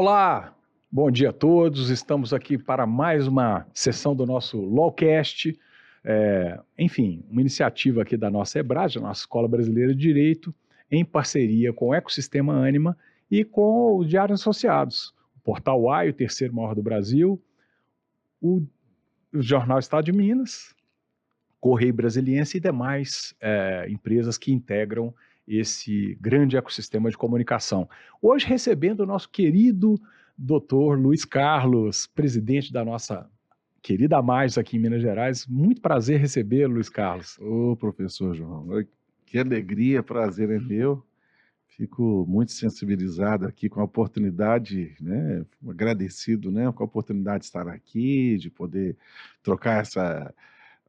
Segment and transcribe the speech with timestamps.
[0.00, 0.56] Olá,
[0.88, 1.90] bom dia a todos.
[1.90, 5.58] Estamos aqui para mais uma sessão do nosso Lawcast.
[6.04, 10.54] É, enfim, uma iniciativa aqui da nossa EBRAD, a nossa Escola Brasileira de Direito,
[10.88, 12.96] em parceria com o Ecossistema Anima
[13.28, 17.42] e com o Diário Associados, o Portal AI, o terceiro maior do Brasil,
[18.40, 18.62] o,
[19.34, 20.76] o Jornal Estado de Minas,
[21.58, 25.12] Correio Brasiliense e demais é, empresas que integram
[25.48, 27.88] esse grande ecossistema de comunicação.
[28.20, 29.98] Hoje recebendo o nosso querido
[30.36, 33.28] doutor Luiz Carlos, presidente da nossa
[33.80, 35.46] querida Mais aqui em Minas Gerais.
[35.46, 37.38] Muito prazer recebê-lo, Luiz Carlos.
[37.38, 38.68] Ô, professor João,
[39.24, 41.02] que alegria, prazer é meu.
[41.68, 47.68] Fico muito sensibilizado aqui com a oportunidade, né, agradecido, né, com a oportunidade de estar
[47.68, 48.96] aqui, de poder
[49.42, 50.34] trocar essa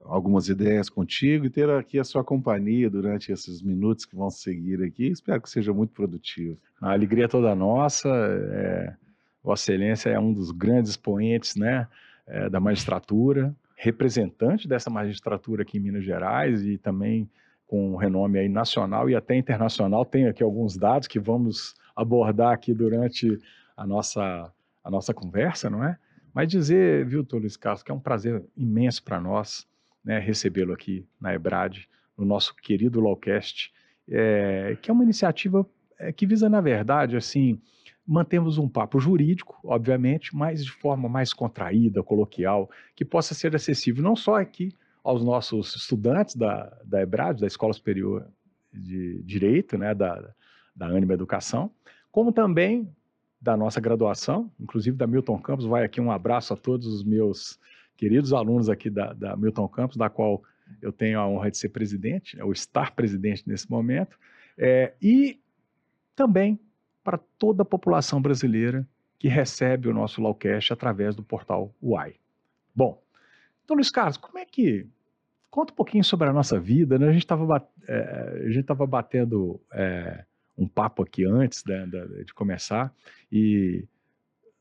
[0.05, 4.83] algumas ideias contigo e ter aqui a sua companhia durante esses minutos que vão seguir
[4.83, 5.07] aqui.
[5.07, 6.57] Espero que seja muito produtivo.
[6.81, 8.09] A alegria é toda nossa.
[8.09, 8.95] É,
[9.43, 11.87] Vossa Excelência é um dos grandes expoentes né,
[12.27, 17.29] é, da magistratura, representante dessa magistratura aqui em Minas Gerais e também
[17.67, 20.03] com renome aí nacional e até internacional.
[20.03, 23.39] Tenho aqui alguns dados que vamos abordar aqui durante
[23.77, 24.51] a nossa,
[24.83, 25.97] a nossa conversa, não é?
[26.33, 29.67] Mas dizer, viu, Luiz Carlos, que é um prazer imenso para nós
[30.03, 33.71] né, recebê-lo aqui na EBRAD, no nosso querido Lawcast,
[34.07, 35.65] é, que é uma iniciativa
[35.97, 37.59] é, que visa, na verdade, assim,
[38.05, 44.03] mantemos um papo jurídico, obviamente, mas de forma mais contraída, coloquial, que possa ser acessível
[44.03, 48.27] não só aqui aos nossos estudantes da, da EBRAD, da Escola Superior
[48.73, 50.33] de Direito, né, da,
[50.75, 51.71] da Anima Educação,
[52.11, 52.91] como também
[53.41, 55.65] da nossa graduação, inclusive da Milton Campos.
[55.65, 57.59] Vai aqui um abraço a todos os meus
[57.99, 60.41] queridos alunos aqui da, da Milton Campos, da qual
[60.81, 64.17] eu tenho a honra de ser presidente, ou estar presidente nesse momento,
[64.57, 65.37] é, e
[66.15, 66.57] também
[67.03, 72.15] para toda a população brasileira que recebe o nosso Lawcast através do portal UAI.
[72.73, 73.03] Bom,
[73.65, 74.87] então, Luiz Carlos, como é que.
[75.51, 77.07] Conta um pouquinho sobre a nossa vida, né?
[77.07, 80.23] A gente estava é, batendo é,
[80.55, 81.87] um papo aqui antes né,
[82.23, 82.93] de começar,
[83.31, 83.83] e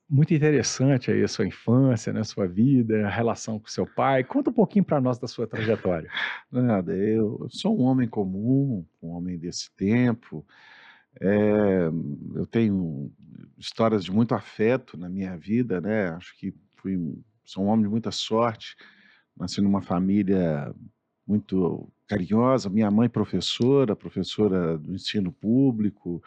[0.09, 4.25] muito interessante aí a sua infância, né, sua vida, a relação com seu pai.
[4.25, 6.11] Conta um pouquinho para nós da sua trajetória.
[6.51, 10.47] Nada, eu sou um homem comum, um homem desse tempo.
[11.21, 11.91] É,
[12.35, 13.13] eu tenho
[13.59, 16.11] histórias de muito afeto na minha vida, né?
[16.11, 16.97] Acho que fui,
[17.45, 18.77] sou um homem de muita sorte.
[19.37, 20.75] Nasci numa família
[21.27, 22.71] muito carinhosa.
[22.71, 26.23] Minha mãe professora, professora do ensino público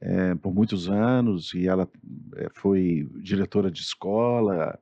[0.00, 1.88] é, por muitos anos e ela
[2.36, 4.78] é, foi diretora de escola,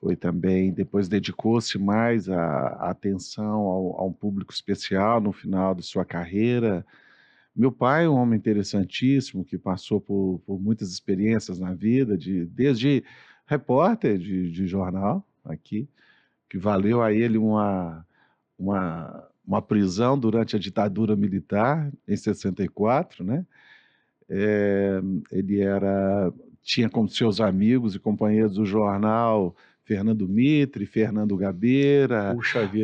[0.00, 5.82] foi também, depois dedicou-se mais à, atenção ao, a um público especial no final de
[5.82, 6.84] sua carreira.
[7.54, 13.02] Meu pai, um homem interessantíssimo, que passou por, por muitas experiências na vida, de, desde
[13.46, 15.88] repórter de, de jornal aqui,
[16.48, 18.06] que valeu a ele uma,
[18.58, 23.46] uma, uma prisão durante a ditadura militar, em 64, né?
[24.28, 25.00] É,
[25.30, 26.32] ele era
[26.62, 29.54] tinha como seus amigos e companheiros do jornal
[29.86, 32.36] Fernando Mitre, Fernando Gabeira,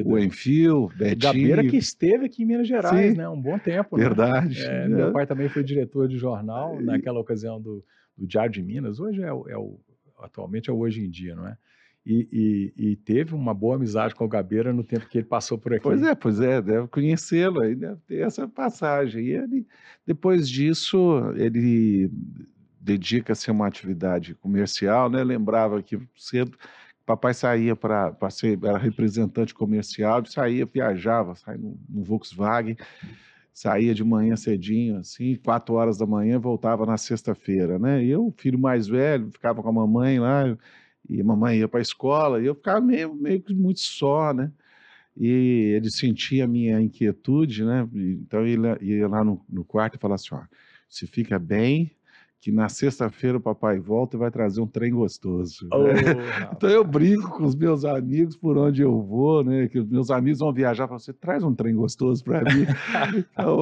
[0.04, 1.18] o Enfio, Betinho.
[1.18, 3.18] Gabeira que esteve aqui em Minas Gerais, Sim.
[3.18, 3.28] né?
[3.28, 3.96] Um bom tempo.
[3.96, 4.04] Né?
[4.04, 4.60] Verdade.
[4.60, 4.84] Né?
[4.84, 6.84] É, Meu pai também foi diretor de jornal e...
[6.84, 7.84] naquela ocasião do,
[8.16, 9.00] do Diário de Minas.
[9.00, 9.80] Hoje é, é o,
[10.20, 11.56] atualmente é o Hoje em Dia, não é?
[12.04, 15.56] E, e, e, teve uma boa amizade com o Gabeira no tempo que ele passou
[15.56, 15.84] por aqui.
[15.84, 19.26] Pois é, pois é, deve conhecê-lo, aí deve ter essa passagem.
[19.26, 19.66] E ele,
[20.04, 22.10] depois disso, ele
[22.80, 25.22] dedica-se a uma atividade comercial, né?
[25.22, 26.58] Lembrava que cedo
[27.06, 32.76] papai saía para ser era representante comercial, saía, viajava, saía no, no Volkswagen,
[33.52, 38.02] saía de manhã cedinho, assim, quatro horas da manhã, voltava na sexta-feira, né?
[38.02, 40.56] E eu, filho mais velho, ficava com a mamãe lá,
[41.08, 44.32] e a mamãe ia para a escola, e eu ficava meio, meio que muito só,
[44.32, 44.50] né?
[45.16, 47.86] E ele sentia a minha inquietude, né?
[47.94, 50.42] Então ele ia lá no, no quarto e falava assim: ó,
[50.88, 51.90] se fica bem,
[52.42, 55.68] que na sexta-feira o papai volta e vai trazer um trem gostoso.
[55.72, 55.86] Oh,
[56.52, 59.68] então eu brinco com os meus amigos por onde eu vou, né?
[59.68, 62.66] Que os meus amigos vão viajar para você, traz um trem gostoso para mim.
[63.30, 63.60] então,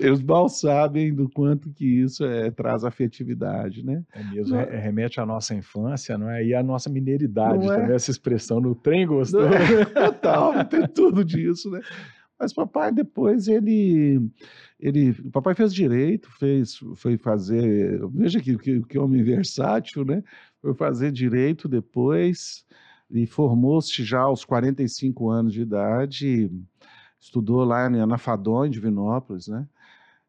[0.00, 4.02] eles mal sabem do quanto que isso é, traz afetividade, né?
[4.14, 6.42] É mesmo, não, remete à nossa infância, não é?
[6.42, 7.76] E à nossa mineiridade é?
[7.76, 9.46] também, essa expressão no trem gostoso.
[9.52, 11.82] É, total, tem tudo disso, né?
[12.42, 14.20] Mas papai depois ele
[14.80, 20.24] ele, o papai fez direito, fez, foi fazer, veja que, que, que homem versátil, né?
[20.60, 22.66] Foi fazer direito depois
[23.08, 26.50] e formou-se já aos 45 anos de idade,
[27.20, 29.68] estudou lá na Fadon, em Divinópolis, né?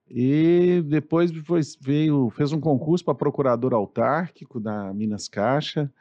[0.07, 5.92] E depois foi, veio, fez um concurso para procurador autárquico da Minas Caixa.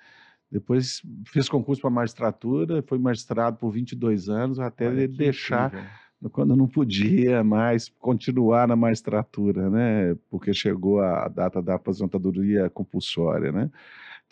[0.50, 5.88] Depois fiz concurso para magistratura, foi magistrado por 22 anos, até Olha ele deixar, incrível.
[6.30, 10.16] Quando não podia mais continuar na magistratura, né?
[10.30, 13.70] Porque chegou a data da aposentadoria compulsória, né?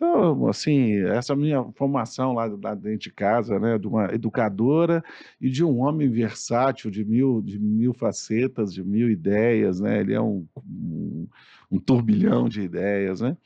[0.00, 5.04] Então, assim, essa minha formação lá, lá, dentro de casa, né, de uma educadora
[5.38, 10.00] e de um homem versátil, de mil, de mil facetas, de mil ideias, né?
[10.00, 11.28] Ele é um, um,
[11.70, 13.36] um turbilhão de ideias, né?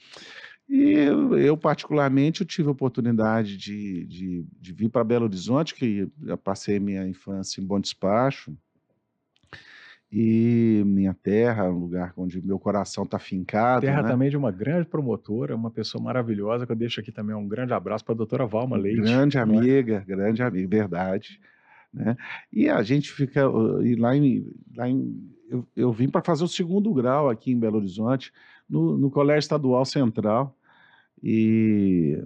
[0.75, 5.73] E eu, eu, particularmente, eu tive a oportunidade de, de, de vir para Belo Horizonte,
[5.73, 8.53] que eu passei minha infância em Bom Despacho,
[10.11, 13.83] e minha terra, um lugar onde meu coração está fincado.
[13.83, 14.09] Terra né?
[14.09, 17.73] também de uma grande promotora, uma pessoa maravilhosa, que eu deixo aqui também um grande
[17.73, 19.01] abraço para a doutora Valma Leite.
[19.01, 19.41] Grande é?
[19.41, 20.05] amiga, é?
[20.05, 21.41] grande amiga, verdade.
[21.93, 22.17] Né?
[22.53, 23.43] E a gente fica,
[23.85, 24.45] e lá em,
[24.75, 28.33] lá em eu, eu vim para fazer o segundo grau aqui em Belo Horizonte,
[28.69, 30.57] no, no Colégio Estadual Central,
[31.27, 32.23] e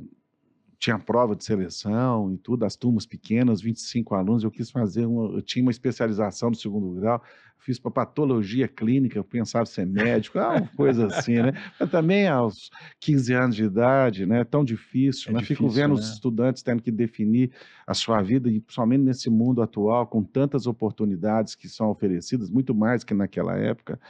[0.76, 5.36] tinha prova de seleção e tudo, as turmas pequenas, 25 alunos, eu quis fazer uma,
[5.36, 7.22] eu tinha uma especialização no segundo grau,
[7.58, 11.52] fiz para patologia clínica, eu pensava ser médico, ah, uma coisa assim, né?
[11.78, 14.42] Mas também aos 15 anos de idade, né?
[14.42, 15.40] Tão difícil, é né?
[15.40, 16.00] Difícil, Fico vendo né?
[16.00, 17.52] os estudantes tendo que definir
[17.86, 22.74] a sua vida, e principalmente nesse mundo atual, com tantas oportunidades que são oferecidas, muito
[22.74, 24.00] mais que naquela época,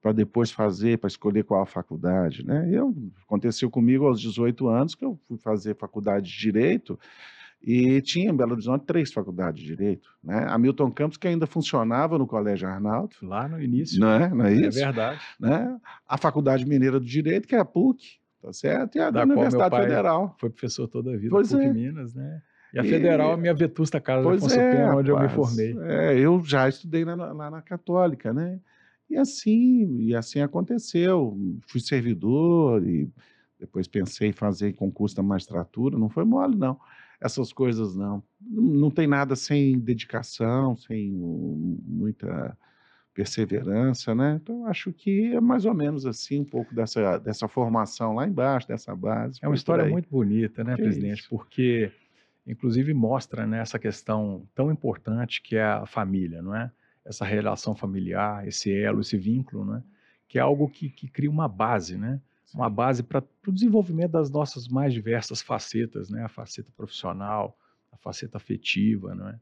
[0.00, 2.68] para depois fazer, para escolher qual a faculdade, né?
[2.70, 6.98] Eu, aconteceu comigo aos 18 anos que eu fui fazer faculdade de Direito
[7.60, 10.46] e tinha em Belo Horizonte três faculdades de Direito, né?
[10.48, 13.16] A Milton Campos, que ainda funcionava no Colégio Arnaldo.
[13.22, 14.00] Lá no início.
[14.00, 14.78] Não é, não é, é isso?
[14.78, 15.20] É verdade.
[15.40, 15.76] Né?
[16.06, 18.96] A Faculdade Mineira do Direito, que é a PUC, tá certo?
[18.96, 20.36] E a da, da Universidade Federal.
[20.38, 21.72] Foi professor toda a vida, pois PUC é.
[21.72, 22.40] Minas, né?
[22.72, 23.34] E a Federal, e...
[23.34, 25.76] a minha vetusta casa pois Afonso é, Pena, onde rapaz, eu me formei.
[25.88, 28.60] É, eu já estudei na, lá na Católica, né?
[29.10, 31.36] E assim, e assim aconteceu.
[31.66, 33.10] Fui servidor e
[33.58, 35.98] depois pensei em fazer concurso da magistratura.
[35.98, 36.78] Não foi mole, não.
[37.20, 38.22] Essas coisas não.
[38.40, 42.56] Não tem nada sem dedicação, sem muita
[43.18, 44.38] perseverança, né?
[44.40, 48.68] Então, acho que é mais ou menos assim, um pouco dessa, dessa formação lá embaixo,
[48.68, 49.40] dessa base.
[49.42, 51.24] É uma história muito bonita, né, que presidente?
[51.24, 51.90] É Porque,
[52.46, 56.70] inclusive, mostra né, essa questão tão importante que é a família, não é?
[57.08, 59.82] Essa relação familiar, esse elo, esse vínculo, né?
[60.28, 62.20] que é algo que, que cria uma base, né?
[62.54, 66.22] uma base para o desenvolvimento das nossas mais diversas facetas, né?
[66.22, 67.58] a faceta profissional,
[67.90, 69.40] a faceta afetiva, né?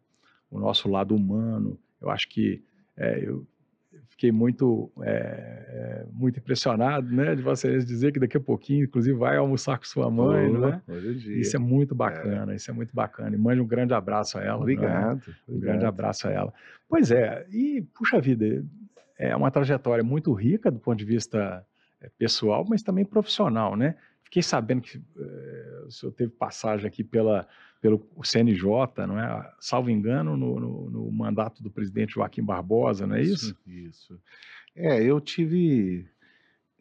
[0.49, 1.77] o nosso lado humano.
[2.01, 2.65] Eu acho que
[2.97, 3.45] é, eu
[4.09, 9.17] fiquei muito, é, é, muito impressionado né, de você dizer que daqui a pouquinho, inclusive,
[9.17, 10.49] vai almoçar com sua mãe.
[10.49, 10.83] Oh, né?
[11.39, 12.57] Isso é muito bacana, é.
[12.57, 13.35] isso é muito bacana.
[13.35, 14.61] E mande um grande abraço a ela.
[14.61, 15.17] Obrigado.
[15.27, 15.35] Né?
[15.49, 16.53] Um grande abraço a ela.
[16.89, 18.65] Pois é, e puxa vida,
[19.19, 21.65] é uma trajetória muito rica do ponto de vista
[22.01, 23.97] é, pessoal, mas também profissional, né?
[24.23, 27.49] Fiquei sabendo que é, o senhor teve passagem aqui pela,
[27.81, 29.53] pelo CNJ, não é?
[29.61, 33.57] Salvo engano, no, no, no, mandato do presidente Joaquim Barbosa, não é isso?
[33.67, 34.21] Isso.
[34.75, 36.09] É, eu tive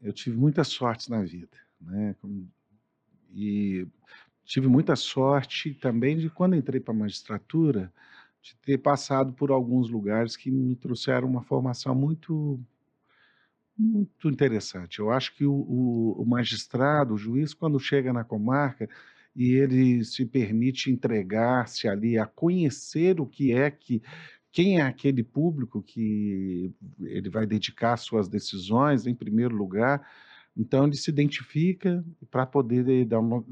[0.01, 2.15] eu tive muita sorte na vida, né?
[3.33, 3.87] E
[4.43, 7.91] tive muita sorte também de quando entrei para a magistratura,
[8.41, 12.59] de ter passado por alguns lugares que me trouxeram uma formação muito
[13.77, 15.00] muito interessante.
[15.00, 18.89] Eu acho que o, o, magistrado, o juiz, quando chega na comarca,
[19.36, 24.01] e ele se permite entregar-se ali a conhecer o que é que
[24.51, 30.08] quem é aquele público que ele vai dedicar suas decisões em primeiro lugar.
[30.55, 32.01] Então ele se identifica
[32.32, 33.44] para poder dar, uma,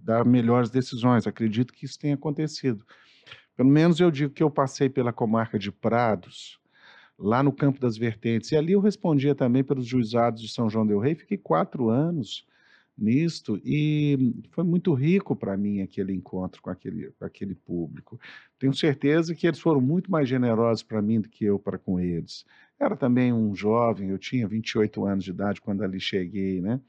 [0.00, 1.26] dar melhores decisões.
[1.26, 2.86] Acredito que isso tenha acontecido.
[3.56, 6.60] Pelo menos eu digo que eu passei pela comarca de Prados,
[7.18, 10.86] lá no Campo das Vertentes, e ali eu respondia também pelos juizados de São João
[10.86, 11.14] del Rei.
[11.14, 12.46] Fiquei quatro anos
[12.96, 18.18] nisto e foi muito rico para mim aquele encontro com aquele, com aquele público.
[18.58, 21.98] Tenho certeza que eles foram muito mais generosos para mim do que eu para com
[21.98, 22.44] eles.
[22.78, 26.80] Era também um jovem, eu tinha 28 anos de idade quando ali cheguei, né?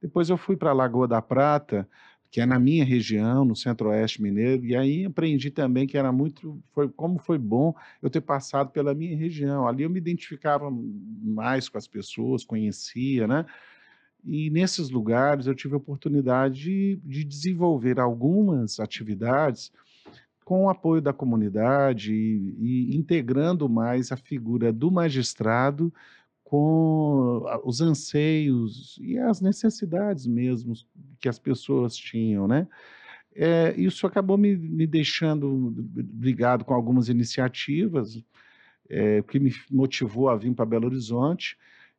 [0.00, 1.88] Depois eu fui para a Lagoa da Prata,
[2.34, 6.60] que é na minha região, no Centro-Oeste Mineiro, e aí aprendi também que era muito,
[6.72, 7.72] foi como foi bom
[8.02, 9.68] eu ter passado pela minha região.
[9.68, 13.46] Ali eu me identificava mais com as pessoas, conhecia, né?
[14.24, 19.70] E nesses lugares eu tive a oportunidade de, de desenvolver algumas atividades
[20.44, 25.94] com o apoio da comunidade e, e, integrando mais a figura do magistrado
[26.54, 30.72] com os anseios e as necessidades mesmo
[31.20, 32.68] que as pessoas tinham, né?
[33.34, 35.74] É, isso acabou me, me deixando
[36.16, 38.22] ligado com algumas iniciativas
[38.88, 41.58] é, que me motivou a vir para Belo Horizonte,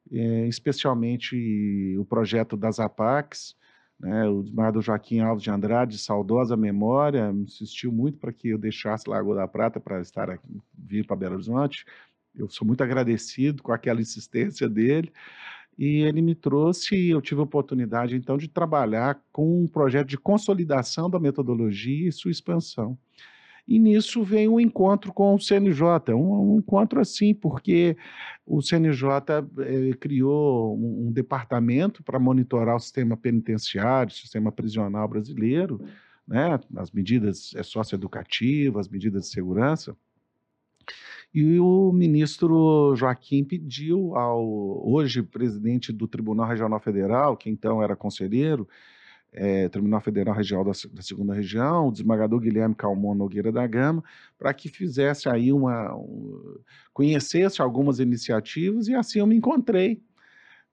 [0.10, 3.58] é, especialmente o projeto das APACs,
[4.00, 9.10] né, o desembargador Joaquim Alves de Andrade, saudosa memória, insistiu muito para que eu deixasse
[9.10, 10.48] Lagoa da Prata para estar aqui,
[10.78, 11.86] vir para Belo Horizonte.
[12.38, 15.12] Eu sou muito agradecido com aquela insistência dele.
[15.78, 20.18] E ele me trouxe, eu tive a oportunidade, então, de trabalhar com um projeto de
[20.18, 22.98] consolidação da metodologia e sua expansão.
[23.68, 27.98] E nisso vem um encontro com o CNJ, um, um encontro assim, porque
[28.46, 29.10] o CNJ
[29.60, 35.82] eh, criou um, um departamento para monitorar o sistema penitenciário, o sistema prisional brasileiro,
[36.28, 39.98] né, as medidas socioeducativas, as medidas de segurança.
[41.34, 44.46] E o ministro Joaquim pediu ao
[44.88, 48.68] hoje presidente do Tribunal Regional Federal, que então era conselheiro,
[49.34, 54.02] é, Tribunal Federal Regional da, da, Segunda Região, o desembargador Guilherme Calmon Nogueira da Gama,
[54.38, 55.94] para que fizesse aí uma.
[55.94, 56.58] Um,
[56.94, 60.02] conhecesse algumas iniciativas, e assim eu me encontrei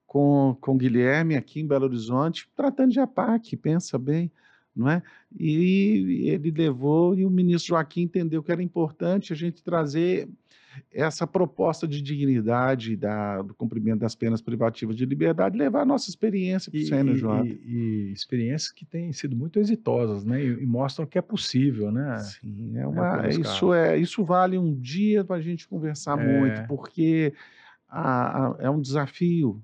[0.06, 4.30] com, com Guilherme aqui em Belo Horizonte, tratando de APAC, pensa bem,
[4.74, 5.02] não é?
[5.38, 10.28] E ele levou, e o ministro Joaquim entendeu que era importante a gente trazer
[10.92, 16.08] essa proposta de dignidade da, do cumprimento das penas privativas de liberdade, levar a nossa
[16.08, 17.28] experiência para o CNJ.
[17.44, 20.42] E, e, experiências que têm sido muito exitosas, né?
[20.42, 22.18] E, e, mostram que é possível, né?
[22.18, 26.38] Sim, é uma, é, isso, é, isso vale um dia para a gente conversar é.
[26.40, 27.32] muito, porque
[27.88, 29.62] a, a, é um desafio.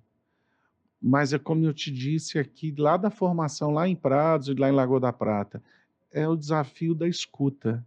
[1.00, 4.68] Mas é como eu te disse aqui, lá da formação, lá em Prados e lá
[4.68, 5.62] em Lagoa da Prata,
[6.10, 7.84] é o desafio da escuta.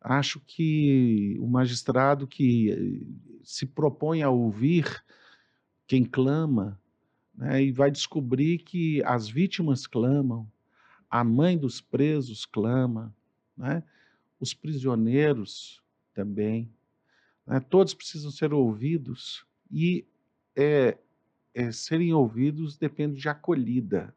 [0.00, 3.06] Acho que o magistrado que eh,
[3.42, 5.02] se propõe a ouvir
[5.86, 6.78] quem clama,
[7.34, 10.50] né, e vai descobrir que as vítimas clamam,
[11.10, 13.14] a mãe dos presos clama,
[13.56, 13.82] né,
[14.40, 16.70] os prisioneiros também,
[17.46, 20.04] né, todos precisam ser ouvidos e
[20.56, 20.96] é,
[21.54, 24.14] é, serem ouvidos depende de acolhida,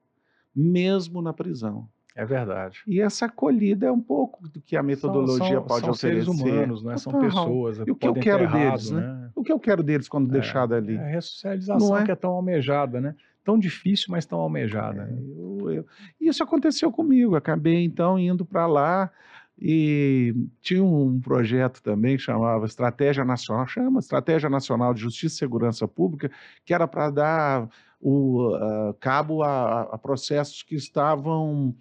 [0.55, 1.87] mesmo na prisão.
[2.15, 2.81] É verdade.
[2.87, 6.25] E essa acolhida é um pouco do que a metodologia são, são, pode são oferecer.
[6.25, 6.97] seres humanos, né?
[6.97, 7.77] são pessoas.
[7.77, 9.01] E o que eu quero errado, deles, né?
[9.01, 9.29] né?
[9.35, 10.95] O que eu quero deles quando é, deixado ali?
[10.95, 12.03] É a ressocialização é?
[12.03, 13.13] que é tão almejada, né?
[13.43, 15.03] Tão difícil, mas tão almejada.
[15.03, 15.85] É, eu, eu...
[16.19, 17.35] Isso aconteceu comigo.
[17.35, 19.11] Acabei então indo para lá
[19.59, 25.39] e tinha um projeto também que chamava Estratégia Nacional, chama Estratégia Nacional de Justiça e
[25.39, 26.29] Segurança Pública,
[26.63, 31.75] que era para dar o uh, cabo a, a processos que estavam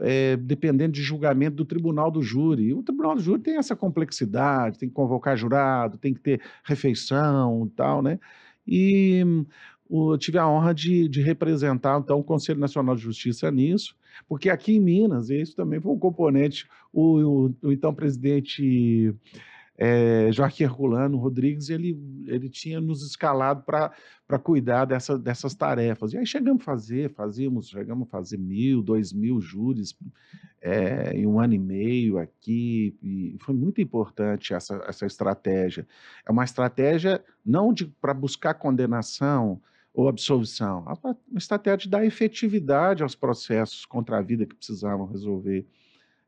[0.00, 2.74] é, dependendo de julgamento do tribunal do júri.
[2.74, 7.66] O tribunal do júri tem essa complexidade, tem que convocar jurado, tem que ter refeição
[7.66, 8.18] e tal, né?
[8.66, 9.24] E
[10.18, 13.94] tive a honra de, de, representar então o Conselho Nacional de Justiça nisso,
[14.28, 19.14] porque aqui em Minas, isso também foi um componente, o, o, o então presidente
[19.76, 26.12] é, Joaquim Herculano Rodrigues, ele, ele tinha nos escalado para cuidar dessa, dessas tarefas.
[26.12, 29.96] E aí chegamos a fazer, fazíamos, chegamos a fazer mil, dois mil júris
[30.60, 35.86] é, em um ano e meio aqui, e foi muito importante essa, essa estratégia.
[36.24, 39.60] É uma estratégia não para buscar condenação,
[39.94, 45.66] ou absolvição, uma estratégia de dar efetividade aos processos contra a vida que precisavam resolver.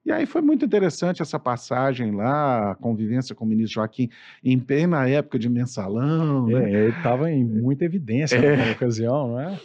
[0.05, 4.11] E aí foi muito interessante essa passagem lá, a convivência com o ministro Joaquim,
[4.43, 6.47] em plena época de mensalão.
[6.47, 6.63] Né?
[6.63, 8.57] É, ele estava em muita evidência é.
[8.57, 9.59] na ocasião, não é?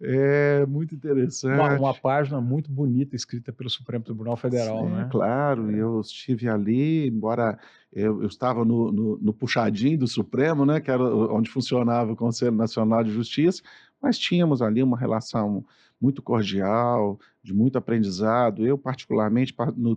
[0.00, 1.54] É, muito interessante.
[1.54, 5.08] Uma, uma, página muito bonita escrita pelo Supremo Tribunal Federal, Sim, né?
[5.10, 5.78] Claro, é.
[5.78, 7.58] eu estive ali, embora
[7.92, 12.16] eu, eu estava no, no, no, puxadinho do Supremo, né, que era onde funcionava o
[12.16, 13.62] Conselho Nacional de Justiça,
[14.02, 15.64] mas tínhamos ali uma relação
[16.00, 18.66] muito cordial, de muito aprendizado.
[18.66, 19.54] Eu, particularmente,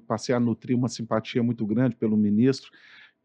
[0.08, 2.72] passei a nutrir uma simpatia muito grande pelo ministro,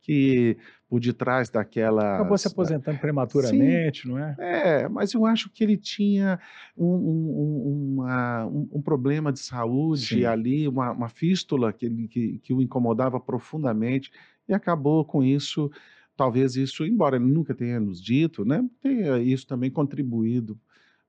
[0.00, 0.56] que
[0.88, 2.16] por detrás daquela.
[2.16, 4.36] Acabou se aposentando prematuramente, Sim, não é?
[4.38, 6.40] É, mas eu acho que ele tinha
[6.76, 10.24] um, um, uma, um, um problema de saúde Sim.
[10.24, 14.10] ali, uma, uma fístula que, que, que o incomodava profundamente,
[14.48, 15.70] e acabou com isso.
[16.14, 20.60] Talvez isso, embora ele nunca tenha nos dito, né, tenha isso também contribuído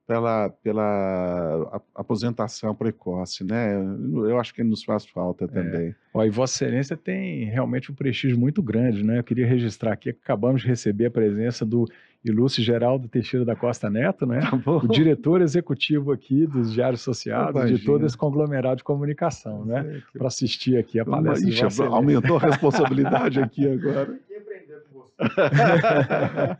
[0.05, 3.73] pela, pela aposentação precoce, né?
[3.75, 5.47] Eu acho que nos faz falta é.
[5.47, 5.89] também.
[5.89, 5.95] É.
[6.13, 9.19] Ó, e Vossa Excelência tem realmente um prestígio muito grande, né?
[9.19, 11.87] Eu queria registrar aqui que acabamos de receber a presença do
[12.23, 14.41] ilustre Geraldo Teixeira da Costa Neto, né?
[14.63, 20.01] Tá o diretor executivo aqui dos Diários Associados, de todo esse conglomerado de comunicação, né?
[20.11, 20.17] Que...
[20.17, 21.49] Para assistir aqui a palestra.
[21.49, 24.19] Ixi, de aumentou a responsabilidade aqui agora.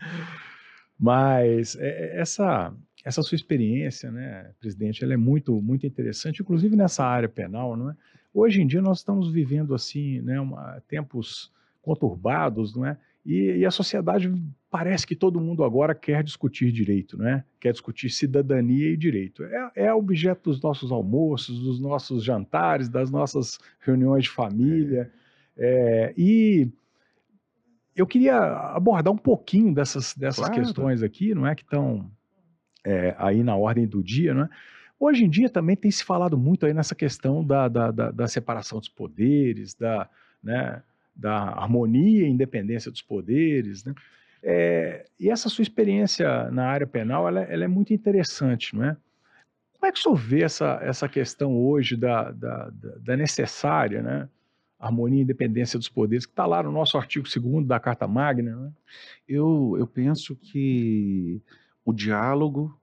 [1.00, 2.74] Mas é, essa
[3.04, 7.90] essa sua experiência, né, presidente, ela é muito, muito interessante, inclusive nessa área penal, não
[7.90, 7.96] é?
[8.34, 12.98] Hoje em dia nós estamos vivendo assim, né, uma, tempos conturbados, não é?
[13.26, 14.34] E, e, a sociedade
[14.70, 17.46] parece que todo mundo agora quer discutir direito, né?
[17.58, 19.44] Quer discutir cidadania e direito.
[19.46, 25.10] É, é objeto dos nossos almoços, dos nossos jantares, das nossas reuniões de família.
[25.56, 26.70] É, e
[27.96, 28.38] eu queria
[28.76, 30.62] abordar um pouquinho dessas, dessas claro.
[30.62, 31.56] questões aqui, não é?
[31.56, 32.12] Que estão
[32.84, 34.50] é, aí na ordem do dia, né?
[35.00, 38.28] Hoje em dia também tem se falado muito aí nessa questão da, da, da, da
[38.28, 40.10] separação dos poderes, da,
[40.42, 40.82] né,
[41.16, 43.94] da harmonia e independência dos poderes, né?
[44.42, 48.98] É, e essa sua experiência na área penal, ela, ela, é muito interessante, não é?
[49.74, 54.30] Como é que o senhor vê essa, essa questão hoje da, da, da necessária, né?
[54.80, 58.56] harmonia e independência dos poderes, que está lá no nosso artigo 2 da Carta Magna.
[58.56, 58.72] Né?
[59.28, 61.42] Eu, eu penso que
[61.86, 62.80] o diálogo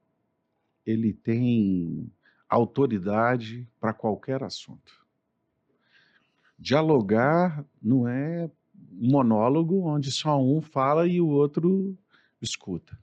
[0.84, 2.10] ele tem
[2.48, 5.06] autoridade para qualquer assunto.
[6.58, 8.50] Dialogar não é
[8.92, 11.96] monólogo onde só um fala e o outro
[12.42, 12.98] escuta.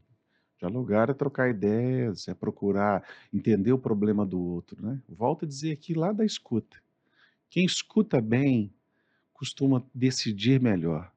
[0.60, 4.86] Dialogar é trocar ideias, é procurar entender o problema do outro.
[4.86, 5.02] Né?
[5.08, 6.78] Volto a dizer aqui lá da escuta.
[7.50, 8.74] Quem escuta bem
[9.34, 11.12] costuma decidir melhor.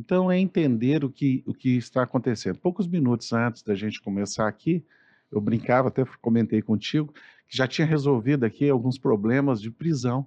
[0.00, 2.58] Então é entender o que, o que está acontecendo.
[2.58, 4.82] Poucos minutos antes da gente começar aqui,
[5.30, 7.12] eu brincava, até comentei contigo,
[7.46, 10.26] que já tinha resolvido aqui alguns problemas de prisão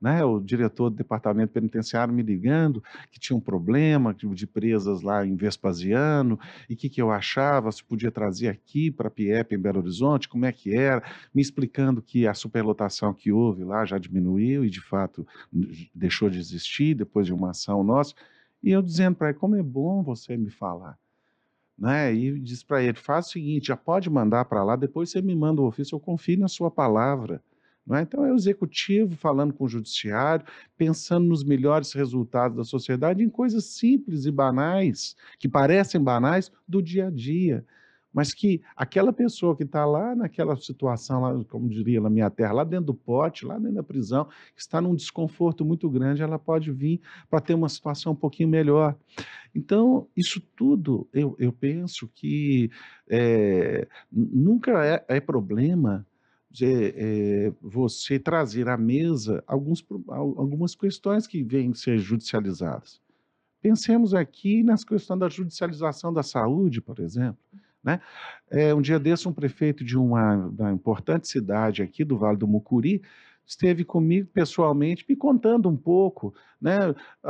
[0.00, 5.26] né, o diretor do departamento penitenciário me ligando que tinha um problema de presas lá
[5.26, 9.58] em Vespasiano, e o que, que eu achava, se podia trazer aqui para PIEP em
[9.58, 11.02] Belo Horizonte, como é que era,
[11.34, 15.26] me explicando que a superlotação que houve lá já diminuiu e, de fato,
[15.92, 18.14] deixou de existir depois de uma ação nossa,
[18.62, 20.98] e eu dizendo para ele, como é bom você me falar.
[21.78, 22.12] Né?
[22.12, 25.34] E diz para ele, faz o seguinte, já pode mandar para lá, depois você me
[25.34, 27.42] manda o ofício, eu confio na sua palavra.
[27.90, 28.02] É?
[28.02, 30.44] Então, é o executivo falando com o judiciário,
[30.76, 36.82] pensando nos melhores resultados da sociedade em coisas simples e banais, que parecem banais, do
[36.82, 37.64] dia a dia.
[38.18, 42.52] Mas que aquela pessoa que está lá naquela situação, lá, como diria na minha terra,
[42.52, 44.24] lá dentro do pote, lá dentro da prisão,
[44.56, 47.00] que está num desconforto muito grande, ela pode vir
[47.30, 48.96] para ter uma situação um pouquinho melhor.
[49.54, 52.72] Então, isso tudo, eu, eu penso que
[53.08, 56.04] é, nunca é, é problema
[56.50, 63.00] de, é, você trazer à mesa alguns, algumas questões que vêm ser judicializadas.
[63.62, 67.38] Pensemos aqui nas questões da judicialização da saúde, por exemplo.
[67.88, 68.00] Né?
[68.50, 72.46] É, um dia desse, um prefeito de uma, uma importante cidade aqui do Vale do
[72.46, 73.00] Mucuri
[73.46, 76.76] esteve comigo pessoalmente, me contando um pouco né,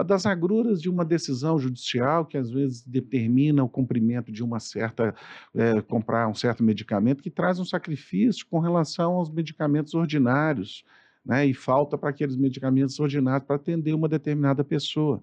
[0.05, 5.14] das agruras de uma decisão judicial que às vezes determina o cumprimento de uma certa,
[5.55, 10.85] é, comprar um certo medicamento que traz um sacrifício com relação aos medicamentos ordinários,
[11.25, 15.23] né, e falta para aqueles medicamentos ordinários para atender uma determinada pessoa.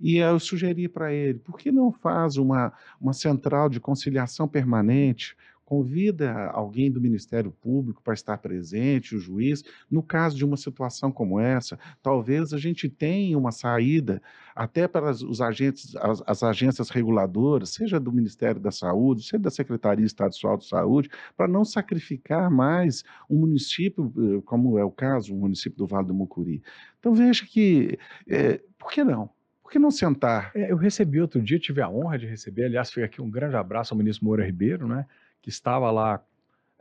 [0.00, 5.36] E eu sugeri para ele, por que não faz uma, uma central de conciliação permanente,
[5.64, 11.10] convida alguém do Ministério Público para estar presente, o juiz, no caso de uma situação
[11.10, 14.22] como essa, talvez a gente tenha uma saída
[14.54, 19.50] até para os agentes, as, as agências reguladoras, seja do Ministério da Saúde, seja da
[19.50, 25.34] Secretaria Estadual de Saúde, para não sacrificar mais um município, eh, como é o caso,
[25.34, 26.62] o município do Vale do Mucuri.
[27.00, 29.30] Então veja que, é, por que não?
[29.74, 30.52] Que não sentar?
[30.54, 33.56] É, eu recebi outro dia, tive a honra de receber, aliás, fica aqui um grande
[33.56, 35.04] abraço ao ministro Moura Ribeiro, né?
[35.42, 36.24] que estava lá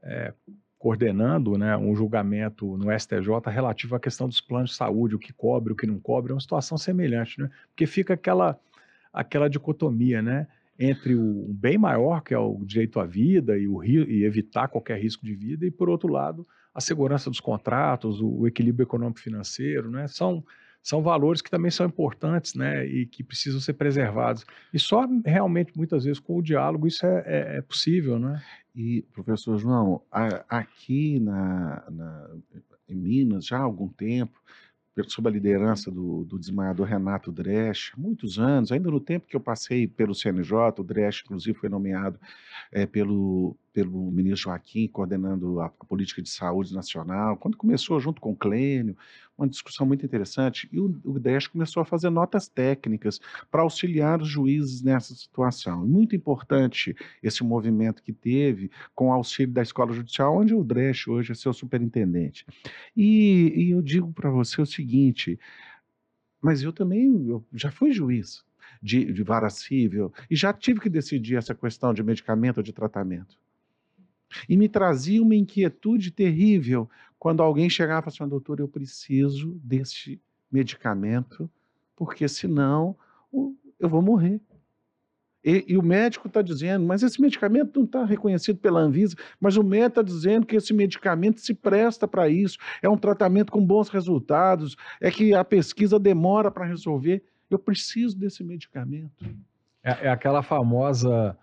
[0.03, 0.31] é,
[0.77, 5.33] coordenando né, um julgamento no STJ relativo à questão dos planos de saúde, o que
[5.33, 7.49] cobre, o que não cobre, é uma situação semelhante, né?
[7.69, 8.59] Porque fica aquela,
[9.11, 10.45] aquela dicotomia, né?
[10.77, 15.01] Entre o bem maior, que é o direito à vida e, o, e evitar qualquer
[15.01, 19.89] risco de vida, e, por outro lado, a segurança dos contratos, o, o equilíbrio econômico-financeiro,
[19.89, 20.07] né?
[20.07, 20.43] São,
[20.83, 24.45] são valores que também são importantes, né, e que precisam ser preservados.
[24.73, 28.43] E só realmente, muitas vezes, com o diálogo, isso é, é, é possível, né?
[28.75, 32.29] E, professor João, a, aqui na, na,
[32.89, 34.37] em Minas, já há algum tempo,
[35.07, 39.39] sob a liderança do, do desmaiador Renato Dresch, muitos anos, ainda no tempo que eu
[39.39, 42.19] passei pelo CNJ, o Dresch, inclusive, foi nomeado
[42.71, 48.21] é, pelo, pelo ministro Joaquim, coordenando a, a, política de saúde nacional, quando começou junto
[48.21, 48.95] com o Clênio,
[49.35, 51.19] uma discussão muito interessante, e o, o
[51.51, 55.85] começou a fazer notas técnicas para auxiliar os juízes nessa situação.
[55.87, 61.07] Muito importante esse movimento que teve com o auxílio da Escola Judicial, onde o Dresch
[61.07, 62.45] hoje é seu superintendente.
[62.95, 65.39] E, e eu digo para você o seguinte,
[66.39, 68.45] mas eu também eu já fui juiz
[68.83, 69.47] de, de vara
[70.29, 73.35] e já tive que decidir essa questão de medicamento ou de tratamento.
[74.47, 79.59] E me trazia uma inquietude terrível quando alguém chegava e falava assim, doutor, eu preciso
[79.63, 81.49] desse medicamento,
[81.95, 82.95] porque senão
[83.79, 84.39] eu vou morrer.
[85.43, 89.57] E, e o médico está dizendo, mas esse medicamento não está reconhecido pela Anvisa, mas
[89.57, 93.65] o médico está dizendo que esse medicamento se presta para isso, é um tratamento com
[93.65, 97.23] bons resultados, é que a pesquisa demora para resolver.
[97.49, 99.25] Eu preciso desse medicamento.
[99.83, 101.37] É, é aquela famosa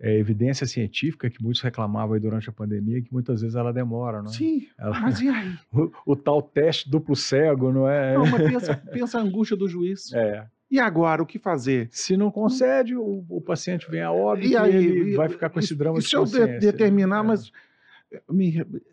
[0.00, 4.22] é, evidência científica que muitos reclamavam aí durante a pandemia, que muitas vezes ela demora,
[4.22, 4.34] não é?
[4.34, 5.00] Sim, ela...
[5.00, 5.56] mas e aí?
[5.72, 8.14] O, o, tal teste duplo cego, não é?
[8.14, 10.12] Não, mas pensa, pensa a angústia do juiz.
[10.12, 10.46] É.
[10.70, 11.88] E agora, o que fazer?
[11.90, 15.48] Se não concede, o, o paciente vem a óbito e, aí, ele e, vai ficar
[15.48, 16.08] com esse drama e, de.
[16.08, 17.22] Se eu de, determinar, é.
[17.22, 17.52] mas...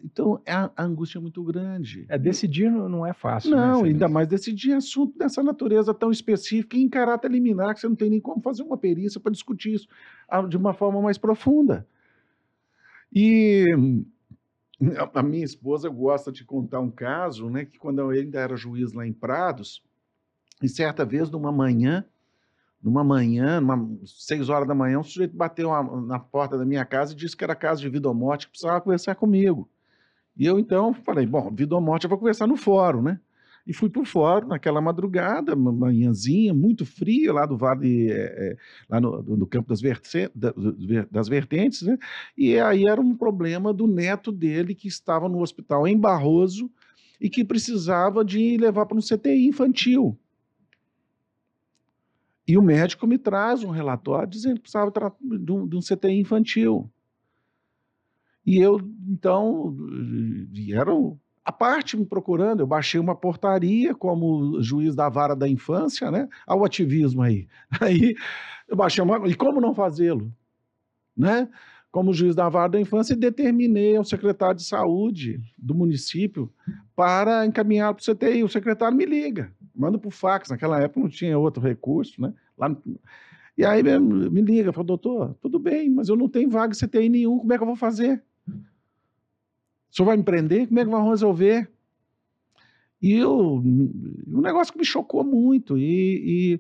[0.04, 2.06] Então, é a, a angústia é muito grande.
[2.10, 3.52] É, decidir não, não é fácil.
[3.52, 7.73] Né, não, né, ainda mais decidir assunto dessa natureza tão específica e em caráter liminar,
[7.73, 9.88] que você não tem nem como fazer uma perícia para discutir isso
[10.28, 11.88] ah, de uma forma mais profunda.
[13.13, 13.67] E
[15.13, 18.93] a minha esposa gosta de contar um caso, né, que quando eu ainda era juiz
[18.93, 19.84] lá em Prados,
[20.62, 22.06] e certa vez, numa manhã,
[22.84, 25.69] numa manhã, numa, seis horas da manhã, um sujeito bateu
[26.02, 28.52] na porta da minha casa e disse que era caso de vida ou morte, que
[28.52, 29.69] precisava conversar comigo.
[30.36, 33.19] E eu então falei, bom, vida ou morte eu vou conversar no fórum, né?
[33.65, 38.58] E fui para o fórum naquela madrugada, manhãzinha, muito fria, lá do Vale, é,
[38.89, 39.82] lá no, no campo das,
[41.10, 41.98] das vertentes, né?
[42.38, 46.69] E aí era um problema do neto dele que estava no hospital em Barroso
[47.22, 50.19] e que precisava de levar para um CTI infantil.
[52.47, 56.91] E o médico me traz um relatório dizendo que precisava de um, CTI infantil.
[58.45, 59.73] E eu, então,
[60.51, 66.12] vieram a parte me procurando, eu baixei uma portaria como juiz da vara da infância,
[66.12, 66.27] né?
[66.45, 67.47] Ao ativismo aí.
[67.82, 68.15] Aí
[68.67, 69.27] eu baixei uma.
[69.27, 70.34] E como não fazê-lo?
[71.15, 71.49] Né?
[71.91, 76.51] Como juiz da vara da infância, determinei ao secretário de saúde do município
[76.95, 78.43] para encaminhar para o CTI.
[78.43, 80.50] O secretário me liga manda por fax.
[80.50, 82.34] Naquela época não tinha outro recurso, né?
[82.58, 82.82] Lá no...
[83.58, 87.38] E aí me, liga, fala, doutor, tudo bem, mas eu não tenho vaga CTI nenhum,
[87.38, 88.24] como é que eu vou fazer?
[88.48, 90.68] O senhor vai me prender?
[90.68, 91.70] Como é que vamos resolver?
[93.04, 95.78] E eu, um negócio que me chocou muito.
[95.78, 96.58] E,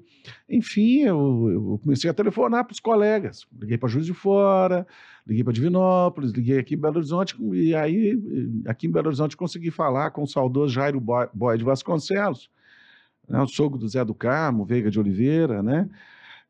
[0.49, 3.47] e enfim, eu, eu, comecei a telefonar para os colegas.
[3.57, 4.85] Liguei para Juiz de Fora,
[5.25, 7.37] liguei para Divinópolis, liguei aqui em Belo Horizonte.
[7.53, 8.21] E aí,
[8.67, 12.49] aqui em Belo Horizonte, consegui falar com o saudoso Jairo Boy de Vasconcelos,
[13.27, 15.89] né, o sogro do Zé do Carmo, Veiga de Oliveira, né,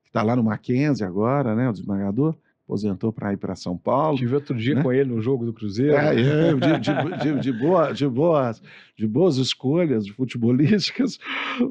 [0.03, 4.17] que está lá no Mackenzie agora, né, o desmagador, aposentou para ir para São Paulo.
[4.17, 4.83] Tive outro dia né?
[4.83, 5.93] com ele no jogo do Cruzeiro.
[5.93, 8.61] É, é de, de, de, de, boa, de, boas,
[8.97, 11.19] de boas escolhas futebolísticas,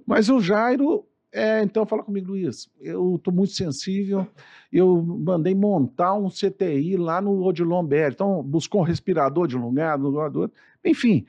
[0.06, 2.70] mas o Jairo é, então fala comigo, Luiz.
[2.78, 4.26] Eu estou muito sensível.
[4.70, 8.12] Eu mandei montar um CTI lá no Odilon BR.
[8.12, 10.52] Então, buscou um respirador de um lugar, do outro.
[10.84, 11.24] Enfim,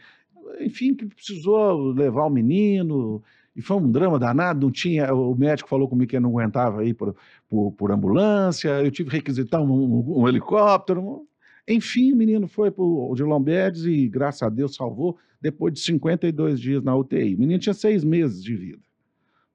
[0.60, 3.24] enfim, que precisou levar o menino.
[3.56, 6.96] E foi um drama danado, não tinha, o médico falou comigo que não aguentava ir
[6.96, 7.16] por,
[7.48, 11.28] por, por ambulância, eu tive que requisitar um, um, um helicóptero.
[11.68, 15.82] Enfim, o menino foi para o de Lombedes e, graças a Deus, salvou depois de
[15.82, 17.36] 52 dias na UTI.
[17.36, 18.82] O menino tinha seis meses de vida.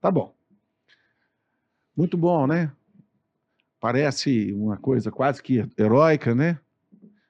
[0.00, 0.34] Tá bom.
[1.96, 2.70] Muito bom, né?
[3.80, 6.58] Parece uma coisa quase que heróica, né?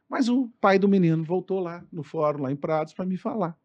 [0.09, 3.57] Mas o pai do menino voltou lá no fórum, lá em Prados, para me falar.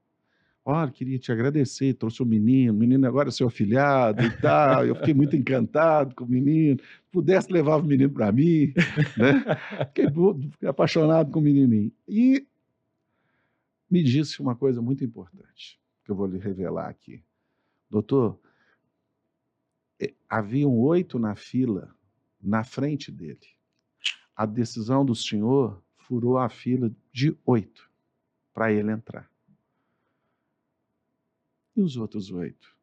[0.66, 4.32] Olha, queria te agradecer, trouxe o um menino, o menino agora é seu afilhado e
[4.40, 4.86] tal.
[4.86, 6.80] Eu fiquei muito encantado com o menino.
[7.12, 8.74] Pudesse levar o menino para mim,
[9.18, 9.44] né?
[9.88, 10.06] Fiquei,
[10.52, 11.92] fiquei apaixonado com o menininho.
[12.08, 12.48] E
[13.92, 17.22] me disse uma coisa muito importante, que eu vou lhe revelar aqui.
[17.90, 18.40] Doutor,
[20.02, 21.94] eh, haviam oito na fila,
[22.42, 23.54] na frente dele.
[24.34, 27.92] A decisão do senhor furou a fila de oito
[28.54, 29.33] para ele entrar.
[31.76, 32.74] E os outros oito?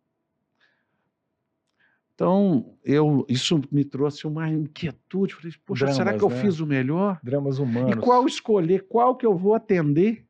[2.21, 5.35] Então, eu, isso me trouxe uma inquietude.
[5.35, 6.43] Falei, poxa, Dramas, será que eu né?
[6.43, 7.19] fiz o melhor?
[7.23, 7.93] Dramas humanos.
[7.93, 8.85] E qual escolher?
[8.87, 10.27] Qual que eu vou atender?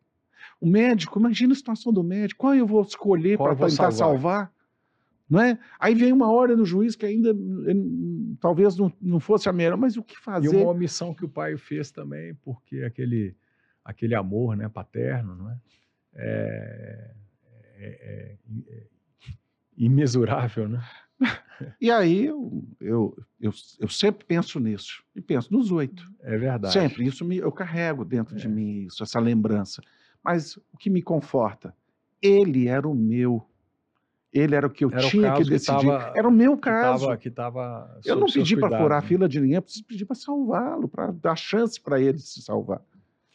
[0.60, 2.42] O médico, imagina a situação do médico.
[2.42, 3.96] Qual eu vou escolher para tentar salvar?
[3.96, 4.52] salvar?
[5.28, 5.58] Não é?
[5.80, 9.76] Aí vem uma hora no juiz que ainda ele, talvez não, não fosse a melhor,
[9.76, 10.54] mas o que fazer?
[10.54, 13.34] E uma omissão que o pai fez também, porque aquele,
[13.84, 15.58] aquele amor né, paterno, não é?
[16.14, 17.10] é
[17.80, 18.36] é, é,
[18.68, 18.86] é,
[19.76, 20.82] imesurável, né?
[21.78, 26.02] E aí eu, eu, eu, eu, sempre penso nisso, e penso nos oito.
[26.22, 26.72] É verdade.
[26.72, 28.48] Sempre, isso me, eu carrego dentro de é.
[28.48, 29.82] mim, isso, essa lembrança.
[30.24, 31.74] Mas o que me conforta,
[32.22, 33.46] ele era o meu.
[34.32, 35.80] Ele era o que eu era tinha que decidir.
[35.80, 37.16] Que tava, era o meu caso.
[37.18, 39.08] Que tava, que tava eu não pedi para furar a né?
[39.08, 42.80] fila de ninguém, eu preciso pedir para salvá-lo, para dar chance para ele se salvar.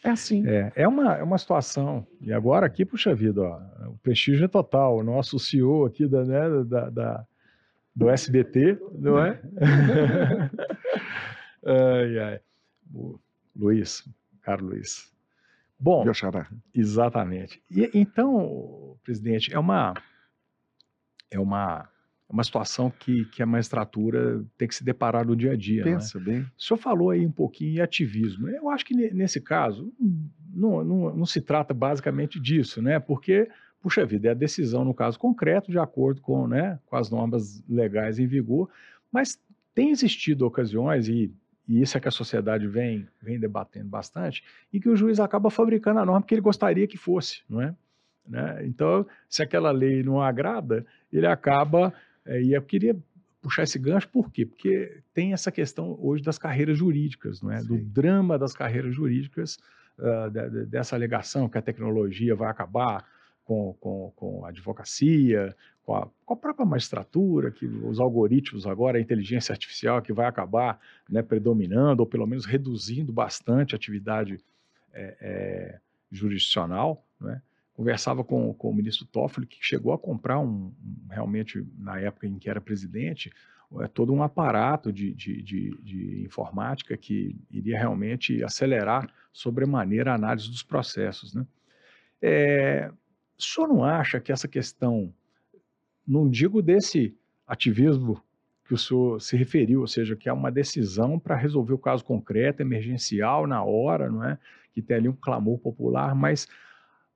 [0.05, 0.47] É assim.
[0.47, 2.05] É, é, uma, é uma situação.
[2.21, 4.97] E agora aqui, puxa vida, ó, o prestígio é total.
[4.97, 7.25] O nosso CEO aqui da, né, da, da,
[7.95, 9.41] do SBT, não é?
[11.65, 12.39] ai, ai.
[13.55, 14.07] Luiz,
[14.43, 15.11] caro Luiz.
[15.79, 16.05] Bom,
[16.73, 17.61] exatamente.
[17.71, 19.95] E, então, presidente, é uma
[21.31, 21.89] é uma
[22.27, 25.81] é uma situação que, que a magistratura tem que se deparar no dia a dia.
[25.81, 25.83] É?
[25.83, 26.21] Pensa é?
[26.21, 26.41] bem.
[26.41, 28.49] O senhor falou aí um pouquinho em ativismo.
[28.49, 29.93] Eu acho que nesse caso
[30.53, 32.99] não, não, não se trata basicamente disso, né?
[32.99, 33.47] Porque,
[33.81, 37.63] puxa vida, é a decisão no caso concreto, de acordo com, né, com as normas
[37.69, 38.69] legais em vigor,
[39.11, 39.39] mas
[39.75, 41.31] tem existido ocasiões, e,
[41.67, 45.49] e isso é que a sociedade vem, vem debatendo bastante, em que o juiz acaba
[45.49, 47.75] fabricando a norma que ele gostaria que fosse, não é?
[48.27, 48.65] Né?
[48.65, 51.93] Então, se aquela lei não agrada, ele acaba
[52.25, 52.97] é, e eu queria
[53.41, 54.45] puxar esse gancho, por quê?
[54.45, 57.61] Porque tem essa questão hoje das carreiras jurídicas, não é?
[57.61, 59.59] do drama das carreiras jurídicas,
[59.99, 63.05] uh, dessa alegação que a tecnologia vai acabar
[63.43, 68.97] com, com, com a advocacia, com a, com a, própria magistratura, que os algoritmos agora,
[68.97, 74.39] a inteligência artificial que vai acabar né, predominando, ou pelo menos reduzindo bastante a atividade
[74.91, 75.79] é, é,
[76.11, 77.41] jurisdicional, não é?
[77.75, 80.73] Conversava com, com o ministro Toffoli, que chegou a comprar um,
[81.09, 83.31] realmente, na época em que era presidente,
[83.81, 90.15] é, todo um aparato de, de, de, de, informática que iria realmente acelerar sobremaneira a
[90.15, 91.33] análise dos processos.
[91.33, 91.45] Né?
[92.21, 92.91] É,
[93.37, 95.13] o senhor não acha que essa questão,
[96.07, 97.13] não digo desse
[97.45, 98.23] ativismo
[98.65, 102.05] que o senhor se referiu, ou seja, que é uma decisão para resolver o caso
[102.05, 104.39] concreto, emergencial, na hora, não é?
[104.71, 106.47] que tem ali um clamor popular, mas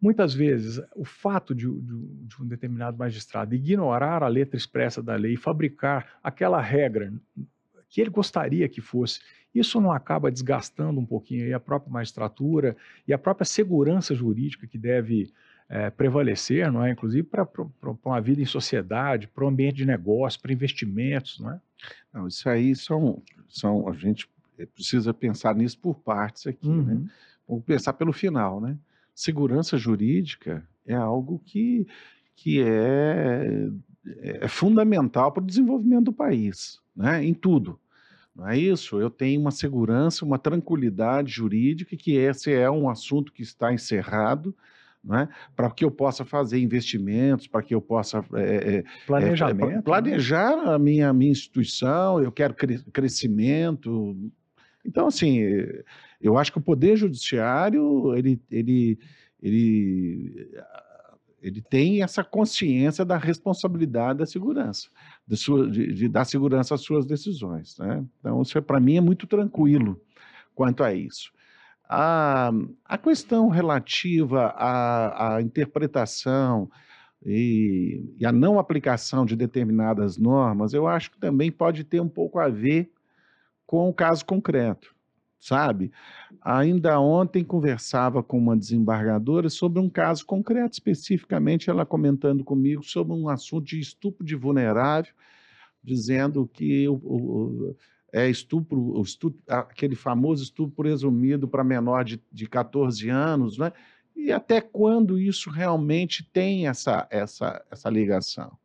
[0.01, 5.15] Muitas vezes, o fato de, de, de, um determinado magistrado ignorar a letra expressa da
[5.15, 7.11] lei e fabricar aquela regra
[7.89, 9.19] que ele gostaria que fosse,
[9.53, 14.77] isso não acaba desgastando um pouquinho a própria magistratura e a própria segurança jurídica que
[14.77, 15.33] deve
[15.67, 16.91] é, prevalecer, não é?
[16.91, 17.47] inclusive para
[18.05, 21.61] uma vida em sociedade, para o ambiente de negócio, para investimentos, não é?
[22.13, 24.29] Não, isso aí são, são a gente
[24.73, 26.75] precisa pensar nisso por partes aqui, né?
[26.75, 26.99] uhum.
[27.01, 27.09] né?
[27.47, 28.77] Vamos pensar pelo final, né?
[29.19, 31.85] Segurança jurídica é algo que,
[32.37, 33.67] que é,
[34.23, 37.23] é fundamental para o desenvolvimento do país, né?
[37.25, 37.77] em tudo.
[38.33, 38.97] Não é isso?
[38.97, 44.55] Eu tenho uma segurança, uma tranquilidade jurídica, que esse é um assunto que está encerrado,
[45.11, 45.27] é?
[45.53, 50.55] para que eu possa fazer investimentos, para que eu possa é, é, Planejamento, é, planejar
[50.55, 50.73] né?
[50.73, 54.15] a minha, minha instituição, eu quero cre crescimento.
[54.85, 55.39] Então, assim,
[56.21, 58.99] eu acho que o Poder Judiciário, ele, ele,
[59.41, 60.51] ele,
[61.41, 64.89] ele tem essa consciência da responsabilidade da segurança,
[65.27, 67.77] de, sua, de, de dar segurança às suas decisões.
[67.77, 68.05] Né?
[68.19, 69.99] Então, isso é, para mim é muito tranquilo
[70.53, 71.31] quanto a isso.
[71.87, 72.51] A,
[72.85, 76.69] a questão relativa à, à interpretação
[77.25, 82.39] e, e não aplicação de determinadas normas, eu acho que também pode ter um pouco
[82.39, 82.91] a ver
[83.69, 84.95] com o caso concreto
[85.39, 85.91] sabe?
[86.41, 93.13] Ainda ontem conversava com uma desembargadora sobre um caso concreto, especificamente ela comentando comigo sobre
[93.13, 95.13] um assunto de estupro de vulnerável,
[95.81, 97.75] dizendo que o, o
[98.11, 103.71] é estupro, estupro, aquele famoso estupro presumido para menor de, de 14 anos, né?
[104.15, 108.57] E até quando isso realmente tem essa, essa, essa ligação?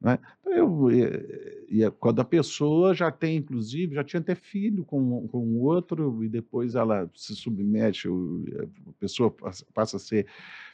[0.00, 0.18] Né?
[0.50, 5.58] Eu, e, e, quando a pessoa já tem, inclusive, já tinha até filho com, com
[5.60, 9.34] outro, e depois ela se submete, a pessoa
[9.72, 10.26] passa a ser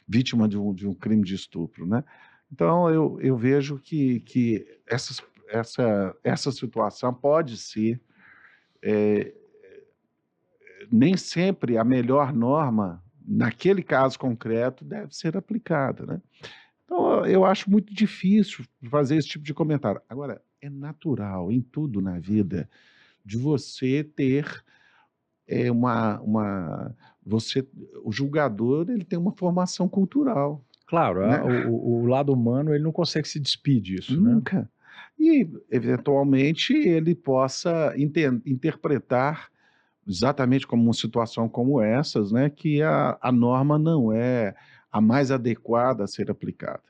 [0.07, 1.85] vítima de um, de um crime de estupro.
[1.85, 2.03] Né?
[2.51, 8.01] Então, eu, eu vejo que, que essas, essa, essa situação pode ser.
[8.81, 9.33] É,
[10.91, 16.05] nem sempre a melhor norma, naquele caso concreto, deve ser aplicada.
[16.05, 16.21] Né?
[16.87, 20.01] Então, eu acho muito difícil fazer esse tipo de comentário.
[20.07, 22.69] Agora, é natural em tudo na vida
[23.25, 24.63] de você ter
[25.45, 26.95] é, uma, uma.
[27.25, 27.67] Você,
[28.05, 30.63] o julgador ele tem uma formação cultural.
[30.87, 31.43] Claro, né?
[31.65, 34.21] o, o, lado humano ele não consegue se despedir disso.
[34.21, 34.31] Né?
[34.31, 34.59] Nunca.
[34.59, 34.67] Né?
[35.19, 37.93] E, eventualmente, ele possa
[38.45, 39.49] interpretar
[40.07, 44.55] exatamente como uma situação como essas, né, que a, a norma não é
[44.97, 46.83] a mais adequada a ser aplicada.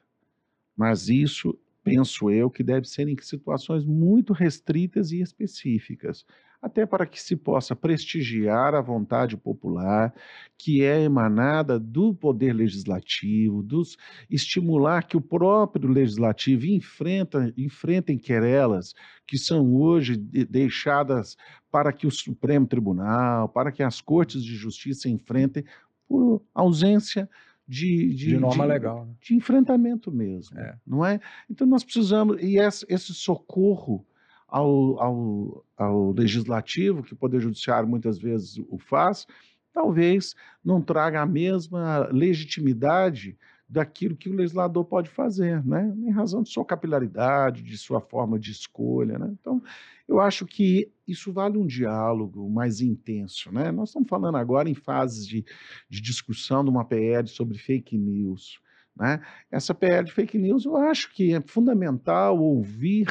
[0.76, 6.26] Mas isso, penso eu, que deve ser em situações muito restritas e específicas,
[6.62, 10.14] até para que se possa prestigiar a vontade popular,
[10.58, 13.98] que é emanada do poder legislativo, dos
[14.30, 18.96] estimular que o próprio legislativo enfrenta, enfrentem querelas
[19.28, 21.36] que são hoje deixadas
[21.70, 25.66] para que o Supremo Tribunal, para que as cortes de justiça enfrentem
[26.08, 29.06] por ausência de, de, de norma legal.
[29.06, 29.14] Né?
[29.20, 30.78] De enfrentamento mesmo, é.
[30.86, 31.20] não é?
[31.50, 34.06] Então nós precisamos, e esse, esse socorro
[34.48, 39.28] ao, ao, ao legislativo, que o Poder Judiciário muitas vezes o faz,
[39.74, 43.38] talvez não traga a mesma legitimidade
[43.70, 45.94] daquilo que o legislador pode fazer, né?
[45.98, 49.20] em razão de sua capilaridade, de sua forma de escolha.
[49.20, 49.36] Né?
[49.40, 49.62] Então,
[50.08, 53.52] eu acho que isso vale um diálogo mais intenso.
[53.52, 53.72] Né?
[53.72, 55.44] Nós estamos falando agora em fases de,
[55.90, 58.62] de discussão de uma PL sobre fake news.
[58.96, 59.22] Né?
[59.52, 63.08] Essa PL de fake news, eu acho que é fundamental ouvir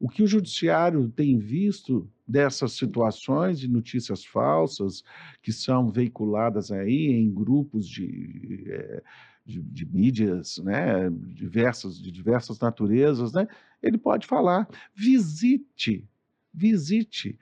[0.00, 5.04] o que o judiciário tem visto dessas situações de notícias falsas
[5.40, 9.02] que são veiculadas aí em grupos de, é,
[9.44, 13.46] de, de, mídias, né, diversas, de diversas naturezas, né,
[13.82, 14.68] ele pode falar.
[14.94, 16.08] Visite,
[16.52, 17.38] visite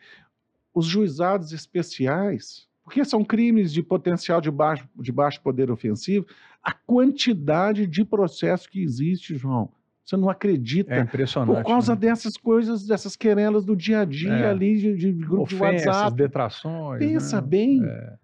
[0.74, 6.26] os juizados especiais, porque são crimes de potencial de baixo, de baixo poder ofensivo.
[6.62, 9.70] A quantidade de processo que existe, João,
[10.04, 10.94] você não acredita.
[10.94, 11.62] É impressionante.
[11.62, 12.00] Por causa né?
[12.00, 14.50] dessas coisas, dessas querelas do dia a dia é.
[14.50, 16.16] ali, de, de grupo Ofensas, de WhatsApp.
[16.16, 16.98] detrações.
[16.98, 17.46] Pensa né?
[17.46, 17.84] bem.
[17.84, 18.18] É.